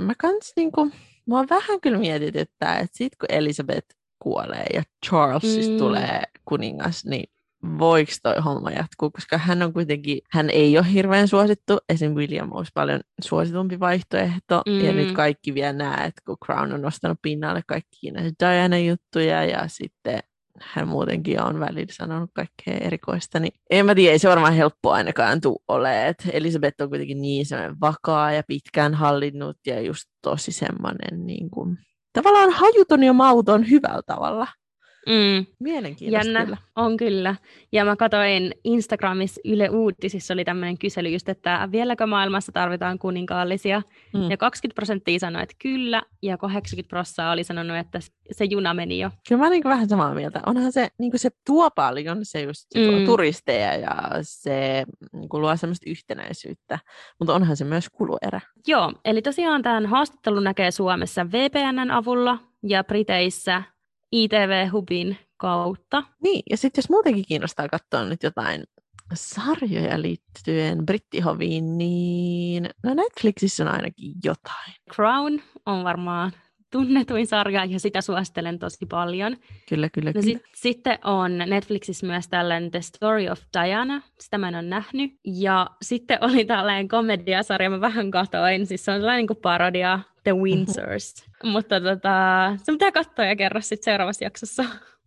Mä 0.02 0.14
kans 0.18 0.54
niin 0.56 0.72
kuin, 0.72 0.94
mua 1.26 1.46
vähän 1.50 1.82
kyllä 1.82 1.98
mietityttää, 1.98 2.80
että 2.80 2.98
sit 2.98 3.16
kun 3.16 3.30
Elisabeth 3.30 3.88
kuolee 4.20 4.66
ja 4.74 4.84
Charles 5.06 5.42
siis 5.42 5.70
mm. 5.70 5.78
tulee 5.78 6.24
kuningas, 6.46 7.06
niin 7.06 7.30
voiko 7.80 8.12
toi 8.24 8.42
homma 8.42 8.72
jatkuu, 8.72 9.12
koska 9.12 9.38
hän 9.38 9.64
on 9.64 9.74
kuitenkin, 9.74 10.20
hän 10.32 10.50
ei 10.50 10.78
ole 10.78 10.94
hirveän 10.94 11.28
suosittu, 11.28 11.78
esim. 11.90 12.12
William 12.12 12.52
olisi 12.52 12.72
paljon 12.74 13.00
suositumpi 13.22 13.80
vaihtoehto, 13.80 14.62
mm. 14.68 14.86
ja 14.86 14.94
nyt 14.94 15.12
kaikki 15.12 15.54
vielä 15.54 15.74
näet, 15.74 16.14
kun 16.26 16.38
Crown 16.46 16.74
on 16.74 16.82
nostanut 16.82 17.20
pinnalle 17.22 17.62
kaikki 17.68 18.12
näitä 18.12 18.46
Diana-juttuja, 18.46 19.46
ja 19.46 19.68
sitten 19.68 20.20
hän 20.62 20.88
muutenkin 20.88 21.42
on 21.42 21.60
välillä 21.60 21.94
sanonut 21.94 22.30
kaikkea 22.34 22.74
erikoista, 22.74 23.40
niin 23.40 23.54
en 23.70 23.86
mä 23.86 23.96
tiedä, 23.96 24.12
ei 24.12 24.20
se 24.20 24.30
varmaan 24.30 24.54
helppo 24.54 24.92
ainakaan 24.92 25.42
tule 25.42 25.64
olemaan. 25.68 26.16
Elisabeth 26.32 26.82
on 26.82 26.90
kuitenkin 26.90 27.22
niin 27.22 27.46
semmoinen 27.46 27.80
vakaa 27.82 28.32
ja 28.32 28.44
pitkään 28.48 28.94
hallinnut 28.94 29.58
ja 29.68 29.82
just 29.82 30.06
tosi 30.22 30.52
semmoinen 30.52 31.26
niin 31.26 31.50
kuin, 31.50 31.78
tavallaan 32.14 32.50
hajuton 32.50 33.04
ja 33.04 33.14
mauton 33.14 33.70
hyvällä 33.70 34.02
tavalla. 34.06 34.48
Mm. 35.08 35.46
Mielenkiintoista 35.60 36.28
Jännä, 36.28 36.46
kyllä. 36.46 36.58
on 36.76 36.98
kyllä. 36.98 37.36
Ja 37.72 37.86
mä 37.86 37.96
katsoin 37.96 38.54
Instagramissa 38.64 39.42
Yle 39.46 39.70
Uutisissa 39.70 40.34
oli 40.34 40.46
tämmöinen 40.46 40.78
kysely 40.78 41.10
just, 41.10 41.30
että 41.30 41.70
vieläkö 41.72 42.08
maailmassa 42.08 42.52
tarvitaan 42.52 43.00
kuninkaallisia. 43.00 43.82
Mm. 44.14 44.32
Ja 44.32 44.38
20 44.38 44.76
prosenttia 44.76 45.20
sanoi, 45.20 45.44
että 45.44 45.56
kyllä, 45.62 46.02
ja 46.22 46.38
80 46.38 46.90
prosenttia 46.90 47.32
oli 47.32 47.44
sanonut, 47.44 47.78
että 47.78 48.00
se 48.32 48.46
juna 48.46 48.74
meni 48.74 49.00
jo. 49.00 49.10
Kyllä 49.28 49.40
mä 49.40 49.48
olen 49.48 49.52
niin 49.52 49.64
vähän 49.64 49.90
samaa 49.90 50.14
mieltä. 50.14 50.42
Onhan 50.46 50.72
se, 50.72 50.88
niin 51.00 51.12
se 51.16 51.30
tuo 51.46 51.72
paljon, 51.72 52.18
se 52.24 52.42
just 52.42 52.66
se 52.70 53.00
mm. 53.00 53.06
turisteja 53.06 53.76
ja 53.76 54.10
se 54.22 54.86
niin 55.14 55.30
luo 55.34 55.58
semmoista 55.58 55.90
yhtenäisyyttä, 55.90 56.80
mutta 57.20 57.34
onhan 57.34 57.58
se 57.58 57.66
myös 57.66 57.90
kuluerä. 57.90 58.42
Joo, 58.68 58.94
eli 59.06 59.22
tosiaan 59.22 59.62
tämän 59.62 59.86
haastattelun 59.86 60.44
näkee 60.44 60.72
Suomessa 60.72 61.26
VPNn 61.32 61.92
avulla 61.92 62.40
ja 62.64 62.84
Briteissä 62.84 63.64
ITV-hubin 64.12 65.18
kautta. 65.38 66.04
Niin, 66.24 66.44
ja 66.50 66.58
sitten 66.58 66.82
jos 66.82 66.90
muutenkin 66.90 67.26
kiinnostaa 67.28 67.70
katsoa 67.70 68.04
nyt 68.04 68.24
jotain 68.24 68.64
sarjoja 69.14 70.02
liittyen 70.02 70.86
brittihoviin, 70.86 71.78
niin 71.78 72.70
no 72.84 72.94
Netflixissä 72.94 73.64
on 73.64 73.70
ainakin 73.70 74.14
jotain. 74.24 74.74
Crown 74.94 75.42
on 75.66 75.84
varmaan 75.84 76.32
tunnetuin 76.72 77.28
sarja 77.28 77.66
ja 77.66 77.80
sitä 77.80 78.02
suosittelen 78.02 78.60
tosi 78.60 78.86
paljon. 78.86 79.38
Kyllä, 79.70 79.90
kyllä, 79.90 80.10
no 80.10 80.22
kyllä. 80.22 80.40
Sit, 80.40 80.44
sitten 80.56 81.00
on 81.04 81.38
Netflixissä 81.38 82.08
myös 82.08 82.28
tällainen 82.28 82.72
The 82.72 82.82
Story 82.82 83.30
of 83.30 83.40
Diana, 83.54 84.02
sitä 84.20 84.38
mä 84.38 84.48
en 84.48 84.56
ole 84.56 84.62
nähnyt. 84.62 85.12
Ja 85.26 85.68
sitten 85.82 86.18
oli 86.22 86.46
tällainen 86.46 86.88
komediasarja, 86.88 87.70
mä 87.70 87.82
vähän 87.82 88.12
katoin, 88.12 88.66
siis 88.66 88.86
se 88.86 88.92
on 88.92 89.00
sellainen 89.00 89.28
kuin 89.28 89.40
parodia 89.42 90.00
The 90.26 90.34
Windsors. 90.34 91.14
Mm-hmm. 91.16 91.50
Mutta 91.50 91.82
tota, 91.82 92.58
se 92.64 92.72
pitää 92.72 92.92
katsoa 92.92 93.26
ja 93.26 93.36
kerro 93.36 93.62
sitten 93.62 93.86
seuraavassa 93.86 94.24
jaksossa. 94.24 94.66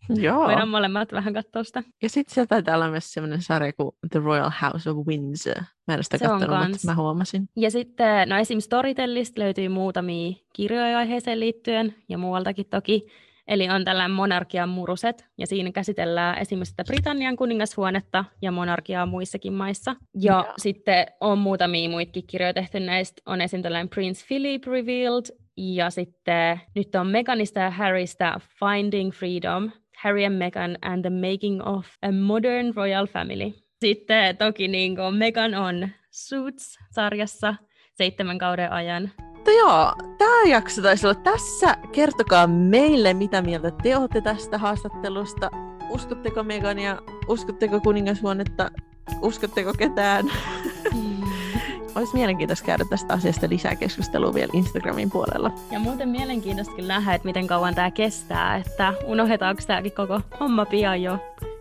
Joo. 0.08 0.44
Voidaan 0.44 0.68
molemmat 0.68 1.12
vähän 1.12 1.34
katsoa 1.34 1.64
sitä. 1.64 1.82
Ja 2.02 2.08
sitten 2.08 2.34
sieltä 2.34 2.48
taitaa 2.48 2.74
olla 2.74 2.90
myös 2.90 3.12
sellainen 3.12 3.42
sarja 3.42 3.72
kuin 3.72 3.90
The 4.10 4.20
Royal 4.20 4.50
House 4.62 4.90
of 4.90 5.06
Windsor. 5.06 5.62
Mä 5.86 5.94
en 5.94 6.04
sitä 6.04 6.18
katsonut, 6.18 6.68
mutta 6.68 6.86
mä 6.86 6.94
huomasin. 6.94 7.48
Ja 7.56 7.70
sitten, 7.70 8.28
no 8.28 8.36
esim. 8.36 8.60
Storytellista 8.60 9.40
löytyy 9.40 9.68
muutamia 9.68 10.32
kirjoja 10.52 10.98
aiheeseen 10.98 11.40
liittyen 11.40 11.94
ja 12.08 12.18
muualtakin 12.18 12.66
toki. 12.66 13.06
Eli 13.48 13.68
on 13.68 13.84
tällainen 13.84 14.16
monarkian 14.16 14.68
muruset, 14.68 15.26
ja 15.38 15.46
siinä 15.46 15.72
käsitellään 15.72 16.38
esimerkiksi 16.38 16.70
sitä 16.70 16.84
Britannian 16.84 17.36
kuningashuonetta 17.36 18.24
ja 18.42 18.52
monarkiaa 18.52 19.06
muissakin 19.06 19.52
maissa. 19.52 19.96
Ja 20.20 20.32
yeah. 20.32 20.54
sitten 20.58 21.06
on 21.20 21.38
muutamia 21.38 21.88
muitakin 21.88 22.26
kirjoja 22.26 22.54
tehty 22.54 22.80
näistä. 22.80 23.22
On 23.26 23.40
esim. 23.40 23.62
tällainen 23.62 23.88
Prince 23.88 24.26
Philip 24.28 24.64
Revealed, 24.64 25.26
ja 25.56 25.90
sitten 25.90 26.60
nyt 26.74 26.94
on 26.94 27.06
Meganista 27.06 27.60
ja 27.60 27.70
Harrystä 27.70 28.40
Finding 28.58 29.12
Freedom, 29.12 29.70
Harry 30.02 30.24
and 30.24 30.38
Meghan 30.38 30.78
and 30.82 31.02
the 31.02 31.10
Making 31.10 31.66
of 31.66 31.86
a 32.02 32.12
Modern 32.12 32.72
Royal 32.76 33.06
Family. 33.06 33.52
Sitten 33.80 34.36
toki 34.36 34.68
niin 34.68 34.96
kuin 34.96 35.14
Meghan 35.14 35.54
on 35.54 35.88
Suits-sarjassa 36.10 37.54
seitsemän 37.98 38.38
kauden 38.38 38.72
ajan. 38.72 39.10
Mutta 39.34 39.50
joo, 39.50 39.92
tämä 40.18 40.42
jakso 40.46 40.82
taisi 40.82 41.06
olla 41.06 41.14
tässä. 41.14 41.76
Kertokaa 41.92 42.46
meille, 42.46 43.14
mitä 43.14 43.42
mieltä 43.42 43.70
te 43.70 43.96
olette 43.96 44.20
tästä 44.20 44.58
haastattelusta. 44.58 45.50
Uskotteko 45.90 46.42
Megania? 46.42 46.98
Uskotteko 47.28 47.80
kuningashuonetta? 47.80 48.70
Uskotteko 49.22 49.72
ketään? 49.78 50.30
Mm. 50.94 51.22
olisi 51.96 52.14
mielenkiintoista 52.14 52.66
käydä 52.66 52.84
tästä 52.84 53.14
asiasta 53.14 53.48
lisää 53.48 53.76
keskustelua 53.76 54.34
vielä 54.34 54.50
Instagramin 54.52 55.10
puolella. 55.10 55.52
Ja 55.70 55.78
muuten 55.78 56.08
mielenkiintoista 56.08 56.82
nähdä, 56.82 57.14
että 57.14 57.28
miten 57.28 57.46
kauan 57.46 57.74
tämä 57.74 57.90
kestää, 57.90 58.56
että 58.56 58.94
unohdetaanko 59.06 59.62
tämäkin 59.66 59.92
koko 59.92 60.20
homma 60.40 60.66
pian 60.66 61.02
jo. 61.02 61.18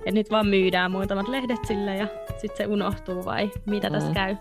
Että 0.08 0.20
nyt 0.20 0.32
vaan 0.32 0.47
myydään 0.47 0.91
muutamat 0.91 1.28
lehdet 1.28 1.66
sille 1.66 1.95
ja 1.95 2.08
sitten 2.38 2.58
se 2.58 2.66
unohtuu 2.66 3.26
vai 3.26 3.51
mitä 3.66 3.89
tässä 3.89 4.08
mm. 4.08 4.14
käy. 4.14 4.36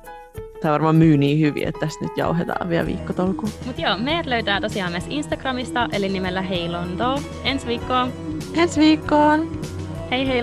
Tämä 0.62 0.73
varmaan 0.73 0.97
myy 0.97 1.17
niin 1.17 1.41
hyvin, 1.41 1.69
että 1.69 1.81
tästä 1.81 2.05
nyt 2.05 2.17
jauhetaan 2.17 2.69
vielä 2.69 2.87
viikkotolkuun. 2.87 3.53
Mutta 3.67 3.83
joo, 3.83 3.97
meidät 3.99 4.27
löytää 4.27 4.61
tosiaan 4.61 4.93
myös 4.93 5.05
Instagramista, 5.09 5.89
eli 5.93 6.09
nimellä 6.09 6.43
Hei 6.43 6.69
Lonto. 6.69 7.23
Ensi 7.45 7.67
viikkoon! 7.67 8.12
Ensi 8.55 8.81
viikkoon! 8.81 9.61
Hei 10.11 10.29
hei! 10.29 10.43